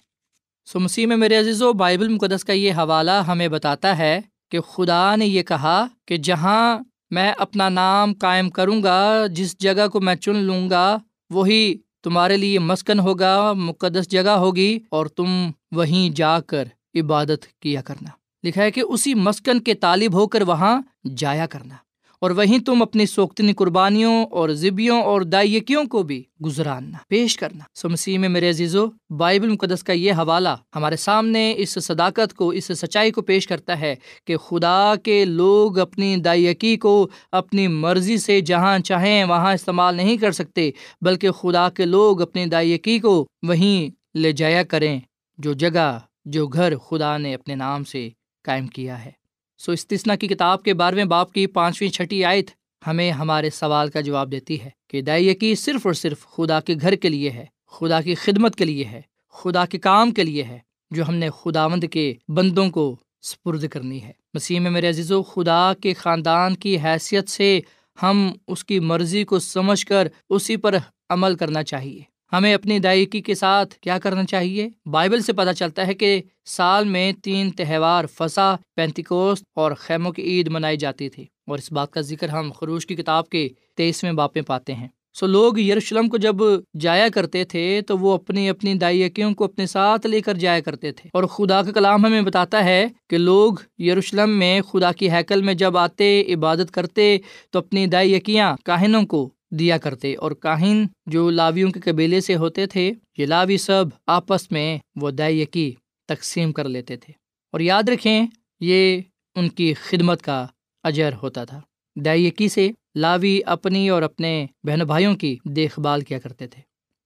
سو 0.64 0.80
مسیح 0.80 1.06
میں 1.06 1.16
میرے 1.16 1.36
عزیز 1.36 1.62
و 1.62 1.72
بائبل 1.72 2.08
مقدس 2.08 2.44
کا 2.44 2.52
یہ 2.52 2.72
حوالہ 2.72 3.10
ہمیں 3.10 3.48
بتاتا 3.48 3.98
ہے 3.98 4.20
کہ 4.50 4.60
خدا 4.60 5.16
نے 5.16 5.26
یہ 5.26 5.42
کہا 5.42 5.86
کہ 6.06 6.16
جہاں 6.16 6.78
میں 7.10 7.32
اپنا 7.38 7.68
نام 7.68 8.14
قائم 8.14 8.50
کروں 8.50 8.82
گا، 8.82 9.26
جس 9.26 9.58
جگہ 9.58 9.88
کو 9.88 10.00
میں 10.00 10.14
چن 10.14 10.36
لوں 10.36 10.70
گا، 10.70 10.98
وہی 11.30 11.74
تمہارے 12.02 12.36
لیے 12.36 12.58
مسکن 12.58 13.00
ہوگا، 13.00 13.52
مقدس 13.52 14.08
جگہ 14.08 14.30
ہوگی 14.30 14.78
اور 14.88 15.06
تم 15.06 15.50
وہیں 15.72 16.16
جا 16.16 16.40
کر 16.40 16.68
عبادت 16.94 17.60
کیا 17.60 17.82
کرنا۔ 17.82 18.10
لکھا 18.44 18.62
ہے 18.62 18.70
کہ 18.70 18.80
اسی 18.80 19.14
مسکن 19.14 19.60
کے 19.60 19.74
طالب 19.74 20.14
ہو 20.14 20.26
کر 20.26 20.42
وہاں 20.42 20.82
جایا 21.16 21.46
کرنا۔ 21.46 21.74
اور 22.22 22.30
وہیں 22.30 22.58
تم 22.58 22.82
اپنی 22.82 23.06
سوختنی 23.06 23.52
قربانیوں 23.52 24.26
اور 24.26 24.48
ذبیوں 24.48 25.02
اور 25.02 25.22
دائیکیوں 25.22 25.84
کو 25.84 26.02
بھی 26.02 26.22
گزرانا 26.44 26.98
پیش 27.08 27.36
کرنا۔ 27.36 27.64
سو 27.74 27.88
مسیح 27.88 28.18
میں 28.18 28.28
میرے 28.28 28.50
عزیزو، 28.50 28.86
بائبل 29.10 29.48
مقدس 29.48 29.82
کا 29.82 29.92
یہ 29.92 30.12
حوالہ 30.12 30.48
ہمارے 30.76 30.96
سامنے 30.96 31.54
اس 31.56 31.78
صداقت 31.82 32.34
کو، 32.34 32.48
اس 32.48 32.64
سچائی 32.64 33.10
کو 33.10 33.22
پیش 33.22 33.46
کرتا 33.46 33.80
ہے 33.80 33.94
کہ 34.26 34.36
خدا 34.36 34.94
کے 35.02 35.24
لوگ 35.24 35.78
اپنی 35.78 36.16
دائیکی 36.16 36.76
کو 36.76 37.08
اپنی 37.32 37.66
مرضی 37.68 38.18
سے 38.18 38.40
جہاں 38.40 38.78
چاہیں 38.78 39.24
وہاں 39.24 39.54
استعمال 39.54 39.94
نہیں 39.94 40.16
کر 40.16 40.32
سکتے، 40.32 40.70
بلکہ 41.00 41.30
خدا 41.30 41.68
کے 41.70 41.84
لوگ 41.84 42.22
اپنی 42.22 42.46
دائیکی 42.46 42.98
کو 42.98 43.26
وہیں 43.42 44.16
لے 44.18 44.32
جایا 44.32 44.62
کریں 44.62 45.00
جو 45.38 45.52
جگہ، 45.52 45.98
جو 46.24 46.46
گھر 46.46 46.76
خدا 46.76 47.18
نے 47.18 47.34
اپنے 47.34 47.54
نام 47.54 47.84
سے 47.84 48.08
قائم 48.44 48.66
کیا 48.66 49.04
ہے۔ 49.04 49.21
سو 49.64 49.72
استثنا 49.72 50.16
کی 50.16 50.28
کتاب 50.28 50.62
کے 50.62 50.74
بارہویں 50.74 51.04
باپ 51.04 51.32
کی 51.32 51.46
پانچویں 51.46 51.90
چھٹی 51.90 52.24
آیت 52.24 52.50
ہمیں 52.86 53.10
ہمارے 53.10 53.50
سوال 53.50 53.90
کا 53.90 54.00
جواب 54.00 54.32
دیتی 54.32 54.60
ہے 54.60 54.70
کہ 54.88 55.02
دائیکی 55.02 55.54
صرف 55.54 55.86
اور 55.86 55.94
صرف 55.94 56.26
خدا 56.26 56.60
کے 56.60 56.74
گھر 56.80 56.94
کے 56.94 57.08
لیے 57.08 57.30
ہے، 57.30 57.44
خدا 57.66 58.00
کی 58.00 58.14
خدمت 58.14 58.56
کے 58.56 58.64
لیے 58.64 58.84
ہے، 58.84 59.00
خدا 59.28 59.64
کے 59.64 59.78
کام 59.78 60.10
کے 60.10 60.24
لیے 60.24 60.42
ہے 60.42 60.58
جو 60.90 61.08
ہم 61.08 61.14
نے 61.14 61.28
خداوند 61.30 61.84
کے 61.92 62.14
بندوں 62.28 62.70
کو 62.70 62.96
سپرد 63.22 63.68
کرنی 63.68 64.02
ہے۔ 64.02 64.12
مسیح 64.34 64.60
میں 64.60 64.70
میرے 64.70 64.88
عزیز 64.88 65.12
و 65.12 65.22
خدا 65.22 65.72
کے 65.82 65.94
خاندان 65.94 66.54
کی 66.54 66.78
حیثیت 66.78 67.28
سے 67.28 67.60
ہم 68.02 68.32
اس 68.48 68.64
کی 68.64 68.80
مرضی 68.80 69.24
کو 69.24 69.38
سمجھ 69.38 69.86
کر 69.86 70.08
اسی 70.30 70.56
پر 70.56 70.74
عمل 71.10 71.34
کرنا 71.34 71.62
چاہیے۔ 71.62 72.11
ہمیں 72.32 72.54
اپنی 72.54 72.78
دائیکی 72.78 73.20
کے 73.20 73.34
ساتھ 73.34 73.74
کیا 73.74 73.98
کرنا 73.98 74.24
چاہیے؟ 74.24 74.68
بائبل 74.86 75.20
سے 75.20 75.32
پتہ 75.32 75.52
چلتا 75.52 75.86
ہے 75.86 75.94
کہ 75.94 76.22
سال 76.44 76.84
میں 76.84 77.12
تین 77.22 77.50
تہوار 77.50 78.04
فسا 78.14 78.54
پینتیکوست 78.76 79.44
اور 79.54 79.72
خیموں 79.78 80.12
کی 80.12 80.22
عید 80.22 80.48
منائی 80.48 80.76
جاتی 80.76 81.08
تھی 81.08 81.24
اور 81.46 81.58
اس 81.58 81.72
بات 81.72 81.90
کا 81.90 82.00
ذکر 82.00 82.28
ہم 82.28 82.50
خروش 82.54 82.86
کی 82.86 82.96
کتاب 82.96 83.28
کے 83.28 83.48
تیئیسویں 83.76 84.12
باپیں 84.12 84.42
پاتے 84.42 84.74
ہیں۔ 84.74 84.88
سو 85.14 85.26
لوگ 85.26 85.58
یروشلم 85.58 86.08
کو 86.08 86.16
جب 86.16 86.36
جایا 86.80 87.08
کرتے 87.08 87.44
تھے 87.44 87.80
تو 87.86 87.98
وہ 87.98 88.14
اپنی 88.14 88.48
اپنی 88.48 88.74
دائیکیوں 88.74 89.34
کو 89.34 89.44
اپنے 89.44 89.66
ساتھ 89.66 90.06
لے 90.06 90.20
کر 90.20 90.34
جایا 90.34 90.60
کرتے 90.60 90.92
تھے 90.92 91.10
اور 91.12 91.24
خدا 91.24 91.62
کا 91.62 91.72
کلام 91.72 92.06
ہمیں 92.06 92.22
بتاتا 92.22 92.64
ہے 92.64 92.86
کہ 93.10 93.18
لوگ 93.18 93.54
یروشلم 93.78 94.30
میں 94.38 94.60
خدا 94.60 94.92
کی 94.92 95.10
ہیکل 95.10 95.42
میں 95.42 95.54
جب 95.54 95.76
آتے، 95.76 96.24
عبادت 96.34 96.70
کرتے 96.70 97.16
تو 97.50 97.58
اپنی 97.58 97.86
دائیکیاں 97.86 98.56
کاہنوں 98.64 99.06
کو 99.06 99.28
دیا 99.58 99.78
کرتے 99.78 100.14
اور 100.14 100.32
کاہن 100.32 100.86
جو 101.06 101.30
لاویوں 101.30 101.70
کے 101.70 101.80
قبیلے 101.80 102.20
سے 102.20 102.36
ہوتے 102.36 102.66
تھے، 102.66 102.92
یہ 103.18 103.26
لاوی 103.26 103.56
سب 103.56 103.84
آپس 104.06 104.50
میں 104.50 104.78
وہ 104.96 105.10
دائیکی 105.10 105.74
تقسیم 106.08 106.52
کر 106.52 106.68
لیتے 106.68 106.96
تھے۔ 106.96 107.12
اور 107.52 107.60
یاد 107.60 107.88
رکھیں، 107.88 108.26
یہ 108.60 109.00
ان 109.34 109.48
کی 109.48 109.74
خدمت 109.74 110.22
کا 110.22 110.46
اجر 110.82 111.10
ہوتا 111.22 111.44
تھا۔ 111.44 111.60
دائیکی 111.96 112.48
سے 112.48 112.70
لاوی 112.94 113.40
اپنی 113.46 113.88
اور 113.88 114.02
اپنے 114.02 114.46
بہن 114.64 114.78
بھائیوں 114.78 115.16
کی 115.16 115.36
دیکھ 115.44 115.80
بھال 115.80 116.00
کیا 116.00 116.18
کرتے 116.18 116.46
تھے۔ 116.46 116.62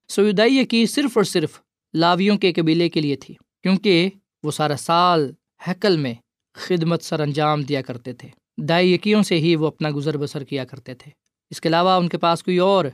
سویدائی 0.09 0.87
صرف 0.87 1.17
اور 1.17 1.25
صرف 1.25 1.61
لاویوں 1.95 2.39
کے 2.39 2.53
قبیلے 2.53 2.89
کے 2.89 3.01
لیے 3.01 3.17
تھی، 3.17 3.35
کیونکہ 3.63 4.11
وہ 4.43 4.51
سارا 4.51 4.77
سال 4.77 5.33
حکل 5.69 5.97
میں 5.97 6.15
خدمت 6.55 7.03
سر 7.03 7.21
انجام 7.21 7.63
دیا 7.63 7.83
کرتے 7.83 8.13
تھے۔ 8.13 8.29
دائیکیوں 8.65 9.23
سے 9.23 9.39
ہی 9.39 9.57
وہ 9.57 9.67
اپنا 9.67 9.91
گزر 9.91 10.17
بسر 10.17 10.45
کیا 10.45 10.65
کرتے 10.65 10.95
تھے؟ 10.95 11.26
اس 11.51 11.61
کے 11.61 11.69
علاوہ 11.69 11.91
ان 11.91 12.09
کے 12.09 12.19
پاس 12.19 12.43
کوئی 12.43 12.59
اور 12.59 12.85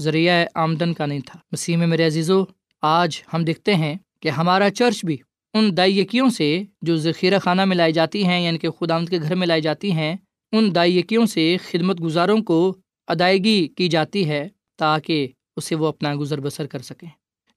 ذریعہ 0.00 0.44
آمدن 0.54 0.92
کا 0.94 1.06
نہیں 1.06 1.20
تھا۔ 1.20 1.38
مسیح 1.52 1.76
میں 1.76 1.86
میرے 1.86 2.06
عزیزو، 2.06 2.44
آج 2.82 3.22
ہم 3.32 3.44
دیکھتے 3.44 3.74
ہیں 3.74 3.94
کہ 4.20 4.28
ہمارا 4.28 4.70
چرچ 4.70 5.04
بھی 5.04 5.16
ان 5.54 5.76
دائیکیوں 5.76 6.30
سے 6.30 6.62
جو 6.82 6.96
ذخیرہ 6.96 7.38
خانہ 7.38 7.64
میں 7.64 7.76
لائی 7.76 7.92
جاتی 7.92 8.24
ہیں 8.24 8.40
یعنی 8.40 8.58
کہ 8.58 8.70
خدا 8.70 8.98
کے 9.10 9.18
گھر 9.22 9.34
میں 9.34 9.46
لائی 9.46 9.62
جاتی 9.62 9.92
ہیں، 9.92 10.16
ان 10.52 10.74
دائیکیوں 10.74 11.26
سے 11.26 11.56
خدمت 11.70 12.00
گزاروں 12.02 12.40
کو 12.42 12.76
ادائیگی 13.08 13.68
کی 13.68 13.88
جاتی 13.88 14.28
ہے 14.28 14.48
تاکہ 14.78 15.28
اسے 15.56 15.74
وہ 15.74 15.86
اپنا 15.86 16.14
گزر 16.14 16.40
بسر 16.40 16.66
کر 16.66 16.78
سکیں۔ 16.78 17.08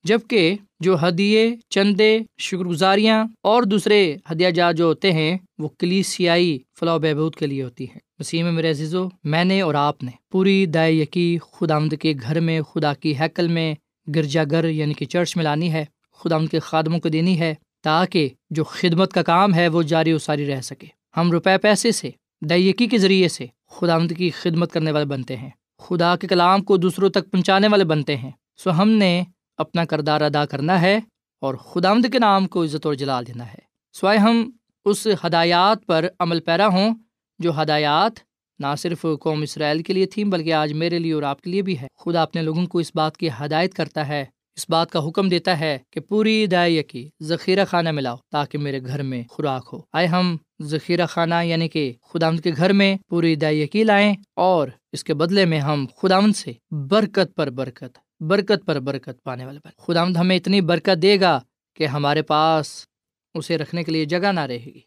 جبکہ 0.05 0.55
جو 0.79 1.07
ہدیے، 1.07 1.55
چندے 1.69 2.19
شکر 2.37 2.63
گزاریاں 2.63 3.25
اور 3.43 3.63
دوسرے 3.63 4.15
ہدیہ 4.31 4.49
جات 4.49 4.75
جو 4.75 4.85
ہوتے 4.85 5.11
ہیں، 5.11 5.37
وہ 5.57 5.69
کلیسیائی 5.79 6.59
فلاح 6.79 6.95
و 6.95 6.99
بہبود 6.99 7.35
کے 7.35 7.47
لیے 7.47 7.63
ہوتی 7.63 7.83
ہے 7.83 7.97
وسیم 8.19 8.53
میرے 8.53 8.69
عزیزو، 8.69 9.07
میں 9.23 9.43
نے 9.43 9.61
اور 9.61 9.73
آپ 9.73 10.03
نے 10.03 10.11
پوری 10.31 10.65
دائیں 10.65 10.95
یقی 10.95 11.37
خدا 11.51 11.75
آمد 11.75 11.93
کے 12.01 12.13
گھر 12.21 12.39
میں، 12.39 12.61
خدا 12.61 12.93
کی 12.93 13.13
ہیکل 13.19 13.47
میں 13.47 13.75
گرجا 14.15 14.43
گھر 14.51 14.69
یعنی 14.69 14.93
کہ 14.93 15.05
چرچ 15.05 15.35
میں 15.35 15.43
لانی 15.43 15.73
ہے 15.73 15.85
خدا 16.13 16.35
آمد 16.35 16.47
کے 16.51 16.59
خادموں 16.59 16.99
کو 16.99 17.09
دینی 17.09 17.39
ہے 17.39 17.55
تاکہ 17.83 18.29
جو 18.49 18.63
خدمت 18.63 19.13
کا 19.13 19.23
کام 19.23 19.53
ہے 19.53 19.67
وہ 19.67 19.81
جاری 19.81 20.13
و 20.13 20.17
ساری 20.17 20.45
رہ 20.45 20.61
سکے۔ 20.61 20.87
ہم 21.17 21.31
روپے 21.31 21.57
پیسے 21.57 21.91
سے 21.91 22.09
دائیکی 22.41 22.87
کے 22.87 22.97
ذریعے 22.97 23.27
سے 23.27 23.45
خدا 23.71 23.95
آمد 23.95 24.13
کی 24.17 24.29
خدمت 24.29 24.71
کرنے 24.71 24.91
والے 24.91 25.05
بنتے 25.05 25.35
ہیں۔ 25.35 25.49
خدا 25.79 26.15
کے 26.15 26.27
کلام 26.27 26.63
کو 26.63 26.77
دوسروں 26.77 27.09
تک 27.09 27.31
پہنچانے 27.31 27.67
والے 27.67 27.83
بنتے 27.83 28.17
ہیں۔ 28.17 28.31
سو 28.57 28.81
ہم 28.81 28.89
نے 28.89 29.23
اپنا 29.57 29.85
کردار 29.85 30.21
ادا 30.21 30.45
کرنا 30.45 30.81
ہے 30.81 30.99
اور 31.41 31.55
خدا 31.55 31.89
آمد 31.89 32.05
کے 32.11 32.19
نام 32.19 32.47
کو 32.47 32.63
عزت 32.63 32.85
اور 32.85 32.93
جلال 32.93 33.27
دینا 33.27 33.45
ہے۔ 33.45 33.57
سوائے 33.93 34.17
ہم 34.17 34.49
اس 34.85 35.07
ہدایات 35.25 35.85
پر 35.85 36.07
عمل 36.19 36.39
پیرا 36.39 36.67
ہوں 36.67 36.95
جو 37.39 37.61
ہدایات 37.61 38.11
نہ 38.59 38.67
صرف 38.77 39.05
قوم 39.21 39.41
اسرائیل 39.41 39.83
کے 39.83 39.93
لیے 39.93 40.05
تھیں 40.05 40.23
بلکہ 40.23 40.53
آج 40.53 40.73
میرے 40.73 40.99
لیے 40.99 41.13
اور 41.13 41.23
آپ 41.23 41.41
کے 41.41 41.49
لیے 41.49 41.61
بھی 41.61 41.79
ہے۔ 41.79 41.87
خدا 42.05 42.21
اپنے 42.21 42.41
لوگوں 42.41 42.65
کو 42.65 42.79
اس 42.79 42.91
بات 42.95 43.17
کی 43.17 43.29
ہدایت 43.29 43.73
کرتا 43.73 44.07
ہے، 44.07 44.25
اس 44.55 44.65
بات 44.69 44.91
کا 44.91 45.07
حکم 45.07 45.29
دیتا 45.29 45.59
ہے 45.59 45.77
کہ 45.91 45.99
پوری 45.99 46.45
دائیں 46.45 46.83
کی 46.83 47.09
ذخیرہ 47.23 47.65
خانہ 47.65 47.91
ملاؤ 47.91 48.15
تاکہ 48.31 48.57
میرے 48.57 48.83
گھر 48.85 49.03
میں 49.03 49.23
خوراک 49.29 49.69
ہو۔ 49.73 49.81
آئے 49.93 50.07
ہم 50.07 50.37
ذخیرہ 50.61 51.05
خانہ 51.05 51.43
یعنی 51.43 51.67
کہ 51.67 51.93
خداوند 52.13 52.39
کے 52.39 52.51
گھر 52.57 52.73
میں 52.73 52.97
پوری 53.07 53.35
دائیں 53.35 53.67
کی 53.67 53.83
لائیں 53.83 54.13
اور 54.35 54.67
اس 54.91 55.03
کے 55.03 55.13
بدلے 55.13 55.45
میں 55.45 55.59
ہم 55.59 55.85
خداوند 56.01 56.35
سے 56.35 56.51
برکت 56.71 57.35
پر 57.35 57.49
برکت۔ 57.49 57.97
برکت 58.19 58.65
پر 58.65 58.79
برکت 58.79 59.23
پانے 59.23 59.45
والے 59.45 59.59
بنے 59.63 59.81
خدا 59.85 60.19
ہمیں 60.19 60.35
اتنی 60.35 60.61
برکت 60.61 61.01
دے 61.01 61.19
گا 61.19 61.39
کہ 61.75 61.85
ہمارے 61.85 62.21
پاس 62.21 62.85
اسے 63.33 63.57
رکھنے 63.57 63.83
کے 63.83 63.91
لیے 63.91 64.05
جگہ 64.05 64.31
نہ 64.31 64.39
رہے 64.39 64.57
گی۔ 64.57 64.81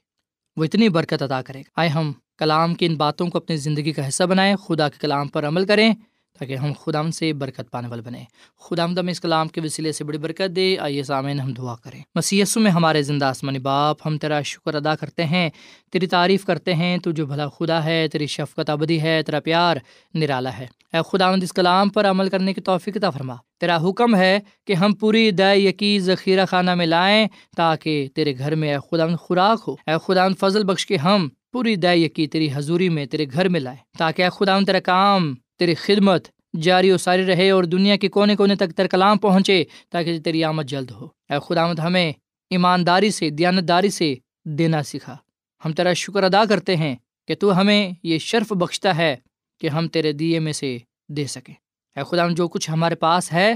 وہ 0.56 0.64
اتنی 0.64 0.88
برکت 0.88 1.22
ادا 1.22 1.42
کرے 1.42 1.58
گا۔ 1.58 1.70
آئے 1.76 1.88
ہم 1.88 2.12
کلام 2.38 2.74
کی 2.74 2.86
ان 2.86 2.96
باتوں 2.96 3.28
کو 3.28 3.38
اپنی 3.38 3.56
زندگی 3.56 3.92
کا 3.92 4.08
حصہ 4.08 4.24
بنائیں، 4.24 4.56
خدا 4.56 4.88
کے 4.88 4.98
کلام 5.00 5.28
پر 5.28 5.46
عمل 5.46 5.66
کریں۔ 5.66 5.94
تاکہ 6.38 6.57
ہم 6.57 6.72
خدا 6.85 7.11
سے 7.11 7.33
برکت 7.33 7.70
پانے 7.70 7.88
والے 7.88 8.03
بنے 8.03 8.24
خدا 8.61 8.85
ہم 8.85 8.94
اس 9.09 9.20
کلام 9.20 9.48
کے 9.48 9.61
وسیلے 9.61 9.92
سے 9.92 10.05
بڑی 10.05 10.18
برکت 10.18 10.57
دے۔ 10.57 10.77
آئیے 10.79 11.03
سامعین 11.03 11.40
ہم 11.40 11.53
دعا 11.53 11.74
کریں۔ 11.74 12.03
مسیسو 12.14 12.61
میں 12.61 12.70
ہمارے 12.70 13.03
زندہ 13.03 13.24
آسمانی 13.24 13.59
باپ، 13.59 14.07
ہم 14.07 14.18
تیرا 14.18 14.42
شکر 14.42 14.74
ادا 14.74 14.94
کرتے 14.94 15.24
ہیں۔ 15.24 15.51
تیری 15.92 16.07
تعریف 16.07 16.44
کرتے 16.44 16.74
ہیں۔ 16.74 16.98
تو 16.98 17.11
جو 17.11 17.27
بھلا 17.27 17.48
خدا 17.48 17.85
ہے، 17.85 18.09
تیری 18.09 18.27
شفقت 18.27 18.70
ابدی 18.70 19.03
ہے، 19.03 19.22
تیرا 19.22 19.40
پیار 19.40 19.77
نرالا 20.14 20.59
ہے۔ 20.59 20.66
اے 20.92 20.98
خدا 21.12 21.29
اس 21.29 21.53
کلام 21.53 21.88
پر 21.88 22.11
عمل 22.11 22.29
کرنے 22.29 22.55
کی 22.55 22.61
توفیق 22.61 22.96
عطا 22.96 23.11
فرما۔ 23.11 23.35
تیرا 23.61 23.88
حکم 23.88 24.16
ہے 24.16 24.38
کہ 24.66 24.72
ہم 24.72 24.92
پوری 24.92 25.31
دے 25.31 25.57
یقین 25.57 26.01
ذخیرہ 26.01 26.46
خانہ 26.46 26.74
میں 26.74 26.87
لائیں 26.87 27.27
تاکہ 27.57 28.09
تیرے 28.14 28.38
گھر 28.38 28.55
میں 28.55 28.77
اے 28.77 28.79
خدا 28.90 29.16
خوراک 29.16 29.64
ہو۔ 29.68 29.77
اے 29.87 29.92
خدا 30.07 30.29
فضل 30.40 30.64
بخش 30.64 30.87
کے 30.87 30.96
ہم 30.96 31.29
پوری 31.53 31.77
دے 31.77 31.96
یقی 31.96 32.27
تیری 32.27 32.48
حضوری 32.55 32.88
میں 32.88 33.07
تیرے 33.07 33.27
گھر 33.33 33.48
میں 33.48 33.61
لائیں۔ 33.61 33.79
تاکہ 33.98 34.22
اے 34.22 34.29
خدا 34.33 34.59
تیرا 34.66 34.81
کام 34.81 35.35
تیری 35.58 35.74
خدمت 35.74 36.28
جاری 36.62 36.90
و 36.90 36.98
ساری 36.98 37.26
رہے 37.26 37.50
اور 37.50 37.64
دنیا 37.64 37.96
کے 37.96 38.08
کونے 38.08 38.36
کونے 38.36 38.54
تک 38.54 38.72
تر 38.76 38.86
کلام 38.86 39.18
پہنچے 39.18 39.64
تاکہ 39.90 40.20
تیری 40.20 40.44
آمد 40.44 40.62
جلد 40.62 40.90
ہو۔ 40.90 41.04
اے 41.04 41.36
خدامت 41.46 41.80
ہمیں 41.80 42.12
ایمانداری 42.50 43.10
سے 43.10 43.30
دیانت 43.30 43.68
داری 43.68 43.90
سے 43.90 44.14
دینا 44.44 44.82
سکھا۔ 44.82 45.16
ہم 45.64 45.72
تیرا 45.72 45.92
شکر 45.92 46.22
ادا 46.22 46.44
کرتے 46.44 46.76
ہیں 46.76 46.96
کہ 47.28 47.34
تو 47.34 47.60
ہمیں 47.60 47.90
یہ 48.02 48.18
شرف 48.18 48.52
بخشتا 48.52 48.96
ہے 48.96 49.16
کہ 49.60 49.68
ہم 49.68 49.88
تیرے 49.88 50.12
دیے 50.12 50.38
میں 50.38 50.52
سے 50.52 50.78
دے 51.08 51.26
سکیں۔ 51.26 51.54
اے 51.96 52.02
خدا، 52.04 52.28
جو 52.28 52.48
کچھ 52.48 52.70
ہمارے 52.70 52.94
پاس 52.94 53.32
ہے، 53.32 53.54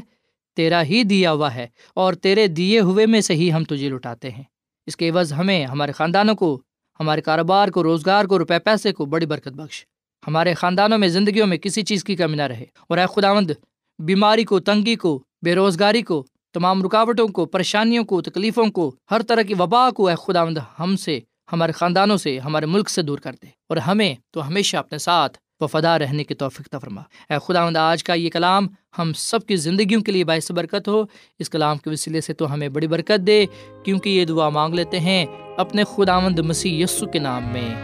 تیرا 0.56 0.82
ہی 0.82 1.02
دیا 1.02 1.32
ہوا 1.32 1.54
ہے 1.54 1.66
اور 1.94 2.14
تیرے 2.14 2.46
دیے 2.46 2.80
ہوئے 2.80 3.06
میں 3.06 3.20
سے 3.20 3.34
ہی 3.34 3.52
ہم 3.52 3.64
تجھے 3.64 3.88
لٹاتے 3.88 4.30
ہیں۔ 4.30 4.42
اس 4.86 4.96
کے 4.96 5.10
عوض 5.10 5.32
ہمیں، 5.32 5.66
ہمارے 5.66 5.92
خاندانوں 5.92 6.34
کو، 6.34 6.62
ہمارے 7.00 7.20
کاروبار 7.20 7.68
کو، 7.68 7.82
روزگار 7.82 8.24
کو 8.24 8.38
روپے 8.38 8.58
پیسے 8.58 8.92
کو 8.92 9.04
بڑی 9.04 9.26
برکت 9.26 9.48
بخش۔ 9.48 9.86
ہمارے 10.26 10.54
خاندانوں 10.54 10.98
میں 10.98 11.08
زندگیوں 11.08 11.46
میں 11.46 11.56
کسی 11.56 11.82
چیز 11.82 12.04
کی 12.04 12.16
کمی 12.16 12.37
نہ 12.37 12.42
رہے۔ 12.42 12.64
اور 12.88 12.98
اے 12.98 13.04
خداوند، 13.16 13.50
بیماری 13.98 14.44
کو، 14.44 14.61
تنگی 14.61 14.94
کو، 14.94 15.22
بے 15.42 15.54
روزگاری 15.54 16.02
کو، 16.02 16.26
تمام 16.52 16.82
رکاوٹوں 16.82 17.28
کو، 17.28 17.46
پریشانیوں 17.46 18.04
کو، 18.04 18.22
تکلیفوں 18.22 18.66
کو، 18.66 18.94
ہر 19.11 19.22
طرح 19.22 19.42
کی 19.42 19.54
وبا 19.58 19.90
کو 19.90 20.08
اے 20.08 20.14
خداوند 20.26 20.58
ہم 20.78 20.96
سے، 20.96 21.20
ہمارے 21.52 21.72
خاندانوں 21.72 22.16
سے، 22.16 22.38
ہمارے 22.38 22.66
ملک 22.66 22.90
سے 22.90 23.02
دور 23.02 23.18
کر 23.18 23.32
دے۔ 23.42 23.46
اور 23.46 23.76
ہمیں 23.76 24.14
تو 24.30 24.48
ہمیشہ 24.48 24.76
اپنے 24.76 24.98
ساتھ 24.98 25.38
وفادار 25.61 26.00
رہنے 26.00 26.24
کی 26.24 26.35
توفیق 26.35 26.74
فرما۔ 26.82 27.00
اے 27.00 27.35
خداوند، 27.44 27.76
آج 27.76 28.04
کا 28.04 28.14
یہ 28.14 28.30
کلام 28.30 28.66
ہم 28.98 29.12
سب 29.16 29.46
کی 29.46 29.56
زندگیوں 29.56 30.00
کے 30.00 30.12
لیے 30.12 30.24
باعث 30.24 30.52
برکت 30.52 30.88
ہو۔ 30.88 31.04
اس 31.38 31.50
کلام 31.50 31.78
کے 31.78 31.90
وسیلے 31.90 32.20
سے 32.20 32.32
تو 32.35 32.54
ہمیں 32.54 32.68
بڑی 32.68 32.87
برکت 32.87 33.26
دے، 33.26 33.46
کیونکہ 33.85 34.11
یہ 34.11 34.24
دعا 34.24 34.48
مانگ 34.48 34.74
لیتے 34.74 35.00
ہیں 35.00 35.26
اپنے 35.56 35.85
خداوند 35.85 36.38
مسیح 36.38 36.85
یسو 36.85 37.06
کے 37.06 37.18
نام 37.18 37.42
میں۔ 37.52 37.74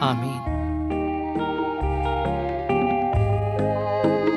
آمین۔ 0.00 0.61